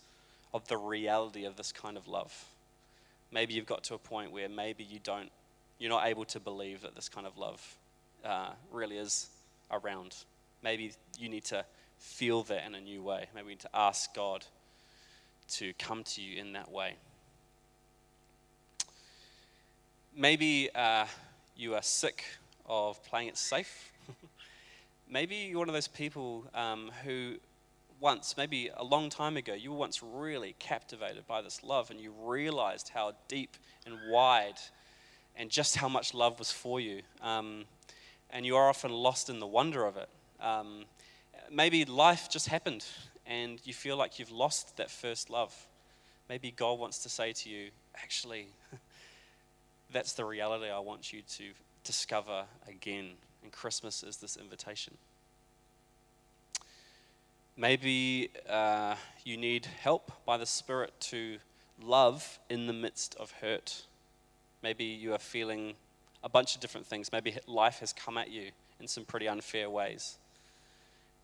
of 0.54 0.68
the 0.68 0.78
reality 0.78 1.46
of 1.46 1.56
this 1.56 1.72
kind 1.72 1.98
of 1.98 2.08
love. 2.08 2.46
Maybe 3.32 3.56
you've 3.56 3.66
got 3.66 3.84
to 3.86 3.96
a 3.96 3.98
point 3.98 4.32
where 4.32 4.48
maybe 4.48 4.84
you 4.84 5.00
don't 5.04 5.32
you're 5.80 5.90
not 5.90 6.06
able 6.08 6.26
to 6.26 6.40
believe 6.40 6.82
that 6.82 6.96
this 6.96 7.10
kind 7.10 7.26
of 7.26 7.38
love 7.38 7.78
uh, 8.24 8.52
really 8.72 8.98
is 8.98 9.30
around. 9.72 10.16
Maybe 10.64 10.92
you 11.20 11.30
need 11.30 11.46
to 11.46 11.66
feel 11.98 12.44
that 12.44 12.66
in 12.66 12.76
a 12.76 12.82
new 12.82 13.02
way. 13.02 13.26
Maybe 13.34 13.46
we 13.46 13.52
need 13.54 13.60
to 13.62 13.76
ask 13.76 14.14
God 14.14 14.46
to 15.50 15.74
come 15.80 16.04
to 16.04 16.22
you 16.22 16.40
in 16.40 16.54
that 16.54 16.72
way. 16.72 16.96
Maybe 20.16 20.70
uh, 20.74 21.06
you 21.58 21.74
are 21.74 21.82
sick 21.82 22.24
of 22.68 23.04
playing 23.04 23.28
it 23.28 23.38
safe. 23.38 23.92
maybe 25.10 25.36
you're 25.36 25.60
one 25.60 25.70
of 25.70 25.74
those 25.74 25.88
people 25.88 26.46
um, 26.54 26.92
who 27.04 27.38
once, 28.00 28.36
maybe 28.38 28.70
a 28.78 28.84
long 28.84 29.10
time 29.10 29.38
ago, 29.38 29.54
you 29.54 29.72
were 29.72 29.78
once 29.78 30.04
really 30.04 30.56
captivated 30.60 31.26
by 31.26 31.42
this 31.42 31.64
love 31.64 31.90
and 31.90 32.00
you 32.00 32.14
realized 32.24 32.90
how 32.94 33.14
deep 33.28 33.58
and 33.88 33.96
wide 34.10 34.60
and 35.36 35.50
just 35.50 35.76
how 35.76 35.90
much 35.90 36.14
love 36.14 36.38
was 36.38 36.52
for 36.52 36.80
you. 36.80 37.02
Um, 37.24 37.66
and 38.30 38.46
you 38.46 38.56
are 38.56 38.70
often 38.70 38.92
lost 38.92 39.30
in 39.30 39.40
the 39.40 39.48
wonder 39.48 39.86
of 39.86 39.98
it. 39.98 40.10
Um, 40.40 40.86
maybe 41.52 41.86
life 41.86 42.30
just 42.30 42.50
happened 42.50 42.86
and 43.26 43.60
you 43.64 43.74
feel 43.74 43.98
like 43.98 44.20
you've 44.20 44.32
lost 44.32 44.78
that 44.78 44.92
first 44.92 45.32
love. 45.32 45.56
Maybe 46.30 46.52
God 46.52 46.78
wants 46.78 47.00
to 47.00 47.10
say 47.10 47.34
to 47.34 47.50
you, 47.50 47.70
actually, 47.96 48.48
that's 49.92 50.14
the 50.14 50.26
reality 50.26 50.70
I 50.70 50.80
want 50.80 51.14
you 51.14 51.22
to 51.22 51.44
discover 51.84 52.46
again. 52.68 53.12
And 53.44 53.52
Christmas 53.52 54.04
is 54.04 54.18
this 54.18 54.38
invitation. 54.38 54.94
Maybe 57.56 58.30
uh, 58.48 58.96
you 59.24 59.38
need 59.38 59.66
help 59.66 60.12
by 60.26 60.38
the 60.38 60.46
Spirit 60.46 60.94
to 61.02 61.38
love 61.82 62.40
in 62.50 62.68
the 62.68 62.74
midst 62.74 63.16
of 63.16 63.32
hurt. 63.32 63.86
Maybe 64.62 64.84
you 64.84 65.14
are 65.14 65.20
feeling 65.20 65.74
a 66.24 66.30
bunch 66.30 66.56
of 66.56 66.62
different 66.62 66.86
things. 66.86 67.12
Maybe 67.12 67.36
life 67.48 67.80
has 67.80 67.94
come 67.94 68.18
at 68.18 68.30
you 68.30 68.52
in 68.80 68.88
some 68.88 69.06
pretty 69.06 69.28
unfair 69.28 69.70
ways. 69.70 70.18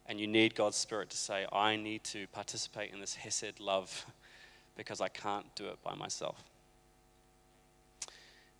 And 0.07 0.19
you 0.19 0.27
need 0.27 0.55
God's 0.55 0.77
Spirit 0.77 1.09
to 1.11 1.17
say, 1.17 1.45
I 1.51 1.75
need 1.75 2.03
to 2.05 2.27
participate 2.27 2.91
in 2.91 2.99
this 2.99 3.15
Hesed 3.15 3.59
love 3.59 4.05
because 4.77 5.01
I 5.01 5.09
can't 5.09 5.45
do 5.55 5.67
it 5.67 5.77
by 5.83 5.93
myself. 5.93 6.43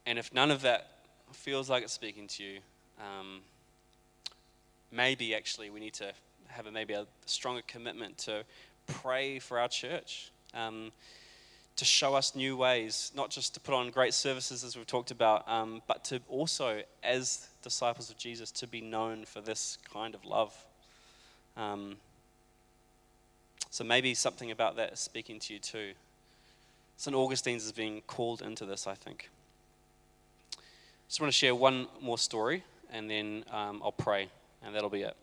And 0.05 0.19
if 0.19 0.33
none 0.33 0.51
of 0.51 0.61
that 0.61 0.87
feels 1.31 1.69
like 1.69 1.83
it's 1.83 1.93
speaking 1.93 2.27
to 2.27 2.43
you, 2.43 2.59
um, 2.99 3.41
maybe 4.91 5.33
actually 5.33 5.69
we 5.69 5.79
need 5.79 5.93
to 5.93 6.13
have 6.47 6.67
a, 6.67 6.71
maybe 6.71 6.93
a 6.93 7.05
stronger 7.25 7.61
commitment 7.67 8.17
to 8.19 8.43
pray 8.87 9.39
for 9.39 9.59
our 9.59 9.67
church, 9.67 10.31
um, 10.53 10.91
to 11.75 11.85
show 11.85 12.13
us 12.13 12.35
new 12.35 12.55
ways, 12.55 13.11
not 13.15 13.29
just 13.29 13.53
to 13.55 13.59
put 13.59 13.73
on 13.73 13.89
great 13.89 14.13
services 14.13 14.63
as 14.63 14.75
we've 14.75 14.85
talked 14.85 15.11
about, 15.11 15.47
um, 15.49 15.81
but 15.87 16.03
to 16.05 16.19
also, 16.29 16.81
as 17.01 17.47
disciples 17.63 18.09
of 18.09 18.17
Jesus, 18.17 18.51
to 18.51 18.67
be 18.67 18.81
known 18.81 19.25
for 19.25 19.41
this 19.41 19.77
kind 19.91 20.13
of 20.13 20.23
love. 20.25 20.53
Um, 21.57 21.95
so 23.69 23.83
maybe 23.83 24.13
something 24.13 24.51
about 24.51 24.75
that 24.75 24.93
is 24.93 24.99
speaking 24.99 25.39
to 25.39 25.53
you 25.53 25.59
too. 25.59 25.93
St. 26.97 27.15
Augustine's 27.15 27.65
is 27.65 27.71
being 27.71 28.01
called 28.05 28.41
into 28.43 28.65
this, 28.65 28.85
I 28.85 28.93
think. 28.93 29.29
Just 31.13 31.21
want 31.21 31.31
to 31.31 31.37
share 31.37 31.53
one 31.53 31.85
more 32.01 32.17
story 32.17 32.63
and 32.91 33.07
then 33.07 33.43
um, 33.51 33.83
I'll 33.83 33.91
pray, 33.91 34.29
and 34.63 34.73
that'll 34.73 34.89
be 34.89 35.03
it. 35.03 35.15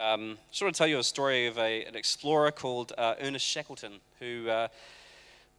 Um, 0.00 0.38
just 0.50 0.62
want 0.62 0.74
to 0.74 0.78
tell 0.78 0.86
you 0.86 0.98
a 0.98 1.04
story 1.04 1.46
of 1.46 1.58
a, 1.58 1.84
an 1.84 1.94
explorer 1.94 2.50
called 2.50 2.94
uh, 2.96 3.16
Ernest 3.20 3.44
Shackleton 3.44 4.00
who 4.18 4.48
uh, 4.48 4.68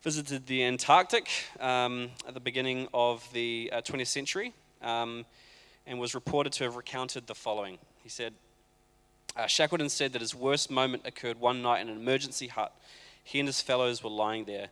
visited 0.02 0.48
the 0.48 0.64
Antarctic 0.64 1.30
um, 1.60 2.10
at 2.28 2.34
the 2.34 2.40
beginning 2.40 2.88
of 2.92 3.24
the 3.34 3.70
uh, 3.72 3.82
20th 3.82 4.08
century 4.08 4.52
um, 4.82 5.24
and 5.86 6.00
was 6.00 6.16
reported 6.16 6.52
to 6.54 6.64
have 6.64 6.76
recounted 6.76 7.28
the 7.28 7.36
following. 7.36 7.78
He 8.02 8.10
said, 8.10 8.34
uh, 9.36 9.46
Shackleton 9.46 9.90
said 9.90 10.14
that 10.14 10.22
his 10.22 10.34
worst 10.34 10.72
moment 10.72 11.04
occurred 11.06 11.40
one 11.40 11.62
night 11.62 11.82
in 11.82 11.90
an 11.90 11.98
emergency 11.98 12.48
hut. 12.48 12.76
He 13.24 13.40
and 13.40 13.48
his 13.48 13.62
fellows 13.62 14.04
were 14.04 14.10
lying 14.10 14.46
there, 14.46 14.70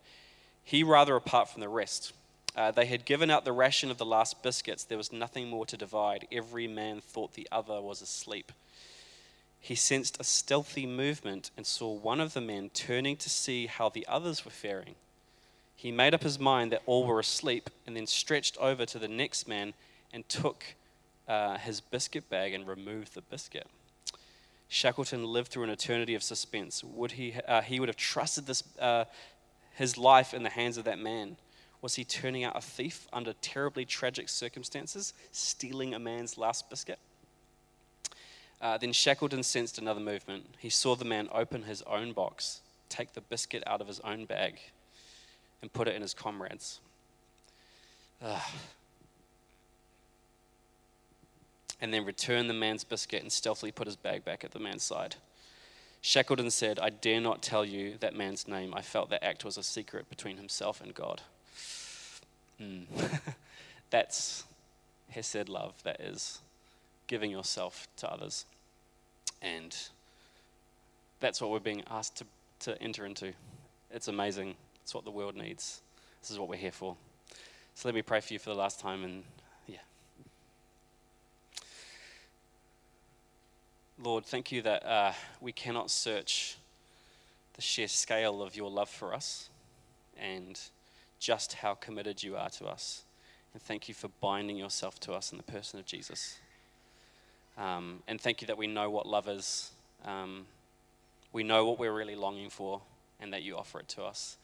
he 0.63 0.81
rather 0.83 1.15
apart 1.15 1.47
from 1.47 1.61
the 1.61 1.69
rest. 1.69 2.13
Uh, 2.57 2.71
they 2.71 2.87
had 2.87 3.05
given 3.05 3.29
out 3.29 3.45
the 3.45 3.51
ration 3.51 3.91
of 3.91 3.99
the 3.99 4.05
last 4.05 4.41
biscuits. 4.41 4.83
There 4.83 4.97
was 4.97 5.13
nothing 5.13 5.47
more 5.47 5.67
to 5.67 5.77
divide. 5.77 6.27
Every 6.31 6.67
man 6.67 6.99
thought 6.99 7.35
the 7.35 7.47
other 7.51 7.79
was 7.79 8.01
asleep. 8.01 8.51
He 9.59 9.75
sensed 9.75 10.19
a 10.19 10.23
stealthy 10.23 10.87
movement 10.87 11.51
and 11.55 11.67
saw 11.67 11.93
one 11.93 12.19
of 12.19 12.33
the 12.33 12.41
men 12.41 12.71
turning 12.73 13.15
to 13.17 13.29
see 13.29 13.67
how 13.67 13.89
the 13.89 14.07
others 14.07 14.43
were 14.43 14.51
faring. 14.51 14.95
He 15.75 15.91
made 15.91 16.15
up 16.15 16.23
his 16.23 16.39
mind 16.39 16.71
that 16.71 16.81
all 16.87 17.05
were 17.05 17.19
asleep 17.19 17.69
and 17.85 17.95
then 17.95 18.07
stretched 18.07 18.57
over 18.57 18.87
to 18.87 18.97
the 18.97 19.07
next 19.07 19.47
man 19.47 19.75
and 20.11 20.27
took 20.27 20.63
uh, 21.27 21.59
his 21.59 21.79
biscuit 21.79 22.27
bag 22.27 22.55
and 22.55 22.67
removed 22.67 23.13
the 23.13 23.21
biscuit. 23.21 23.67
Shackleton 24.67 25.25
lived 25.25 25.49
through 25.49 25.65
an 25.65 25.69
eternity 25.69 26.15
of 26.15 26.23
suspense. 26.23 26.83
Would 26.83 27.11
he, 27.11 27.35
uh, 27.47 27.61
he 27.61 27.79
would 27.79 27.89
have 27.89 27.95
trusted 27.95 28.47
this, 28.47 28.63
uh, 28.79 29.05
his 29.75 29.97
life 29.97 30.33
in 30.33 30.41
the 30.41 30.49
hands 30.49 30.77
of 30.77 30.85
that 30.85 30.97
man. 30.97 31.37
Was 31.81 31.95
he 31.95 32.03
turning 32.03 32.43
out 32.43 32.57
a 32.57 32.61
thief 32.61 33.07
under 33.13 33.33
terribly 33.33 33.85
tragic 33.85 34.29
circumstances, 34.29 35.13
stealing 35.31 35.93
a 35.93 35.99
man's 35.99 36.37
last 36.37 36.69
biscuit? 36.69 36.99
Uh, 38.59 38.77
then 38.77 38.91
Shackleton 38.91 39.43
sensed 39.43 39.77
another 39.77 39.99
movement. 39.99 40.45
He 40.57 40.69
saw 40.69 40.95
the 40.95 41.05
man 41.05 41.29
open 41.31 41.63
his 41.63 41.83
own 41.83 42.13
box, 42.13 42.61
take 42.89 43.13
the 43.13 43.21
biscuit 43.21 43.63
out 43.67 43.81
of 43.81 43.87
his 43.87 43.99
own 43.99 44.25
bag, 44.25 44.59
and 45.61 45.71
put 45.71 45.87
it 45.87 45.95
in 45.95 46.01
his 46.01 46.15
comrade's. 46.15 46.79
Ugh. 48.21 48.41
And 51.79 51.93
then 51.93 52.05
return 52.05 52.47
the 52.47 52.55
man's 52.55 52.83
biscuit 52.83 53.21
and 53.21 53.31
stealthily 53.31 53.71
put 53.71 53.85
his 53.85 53.95
bag 53.95 54.25
back 54.25 54.43
at 54.43 54.51
the 54.51 54.59
man's 54.59 54.81
side. 54.81 55.15
Shackleton 56.01 56.49
said, 56.49 56.79
I 56.79 56.89
dare 56.89 57.21
not 57.21 57.43
tell 57.43 57.63
you 57.63 57.97
that 57.99 58.15
man's 58.15 58.47
name. 58.47 58.73
I 58.73 58.81
felt 58.81 59.11
that 59.11 59.23
act 59.23 59.45
was 59.45 59.57
a 59.57 59.63
secret 59.63 60.09
between 60.09 60.37
himself 60.37 60.81
and 60.81 60.95
God. 60.95 61.21
Mm. 62.61 62.85
That's 63.89 64.43
Hesed 65.09 65.49
love. 65.49 65.73
That 65.83 66.01
is 66.01 66.39
giving 67.07 67.31
yourself 67.31 67.87
to 67.97 68.11
others. 68.11 68.45
And 69.41 69.75
that's 71.19 71.41
what 71.41 71.51
we're 71.51 71.59
being 71.59 71.83
asked 71.89 72.17
to, 72.17 72.25
to 72.59 72.81
enter 72.81 73.05
into. 73.05 73.33
It's 73.91 74.07
amazing. 74.07 74.55
It's 74.83 74.93
what 74.93 75.05
the 75.05 75.11
world 75.11 75.35
needs. 75.35 75.81
This 76.21 76.31
is 76.31 76.39
what 76.39 76.49
we're 76.49 76.57
here 76.57 76.71
for. 76.71 76.95
So 77.75 77.87
let 77.87 77.95
me 77.95 78.01
pray 78.01 78.19
for 78.19 78.33
you 78.33 78.39
for 78.39 78.49
the 78.49 78.55
last 78.55 78.79
time 78.79 79.03
and 79.03 79.23
yeah. 79.67 79.77
Lord, 84.03 84.25
thank 84.25 84.51
you 84.51 84.61
that 84.63 84.85
uh, 84.85 85.13
we 85.39 85.51
cannot 85.51 85.91
search 85.91 86.57
the 87.53 87.61
sheer 87.61 87.87
scale 87.87 88.41
of 88.41 88.55
your 88.55 88.69
love 88.69 88.89
for 88.89 89.13
us. 89.13 89.49
And 90.19 90.59
just 91.19 91.53
how 91.53 91.73
committed 91.73 92.23
you 92.23 92.35
are 92.35 92.49
to 92.49 92.65
us. 92.65 93.03
And 93.53 93.61
thank 93.61 93.87
you 93.87 93.93
for 93.93 94.09
binding 94.21 94.57
yourself 94.57 94.99
to 95.01 95.13
us 95.13 95.31
in 95.31 95.37
the 95.37 95.43
person 95.43 95.79
of 95.79 95.85
Jesus. 95.85 96.39
Um, 97.57 98.03
and 98.07 98.21
thank 98.21 98.41
you 98.41 98.47
that 98.47 98.57
we 98.57 98.67
know 98.67 98.89
what 98.89 99.07
love 99.07 99.27
is. 99.27 99.71
Um, 100.05 100.45
we 101.33 101.43
know 101.43 101.65
what 101.65 101.79
we're 101.79 101.93
really 101.93 102.15
longing 102.15 102.49
for, 102.49 102.81
and 103.19 103.33
that 103.33 103.43
you 103.43 103.57
offer 103.57 103.79
it 103.79 103.87
to 103.89 104.03
us. 104.03 104.37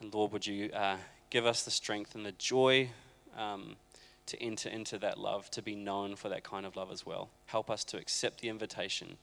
And 0.00 0.12
Lord, 0.12 0.32
would 0.32 0.46
you 0.46 0.70
uh, 0.72 0.96
give 1.30 1.46
us 1.46 1.62
the 1.64 1.70
strength 1.70 2.14
and 2.14 2.26
the 2.26 2.32
joy 2.32 2.90
um, 3.36 3.76
to 4.26 4.40
enter 4.42 4.68
into 4.68 4.98
that 4.98 5.18
love, 5.18 5.50
to 5.50 5.62
be 5.62 5.74
known 5.74 6.16
for 6.16 6.28
that 6.28 6.44
kind 6.44 6.66
of 6.66 6.76
love 6.76 6.90
as 6.92 7.04
well. 7.06 7.30
Help 7.46 7.70
us 7.70 7.84
to 7.84 7.98
accept 7.98 8.40
the 8.40 8.48
invitation 8.48 9.16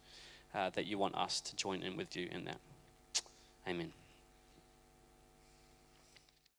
uh, 0.54 0.70
that 0.72 0.86
you 0.86 0.98
want 0.98 1.16
us 1.16 1.40
to 1.42 1.56
join 1.56 1.82
in 1.82 1.98
with 1.98 2.16
you 2.16 2.28
in 2.32 2.46
that. 2.46 2.60
Amen. 3.68 3.92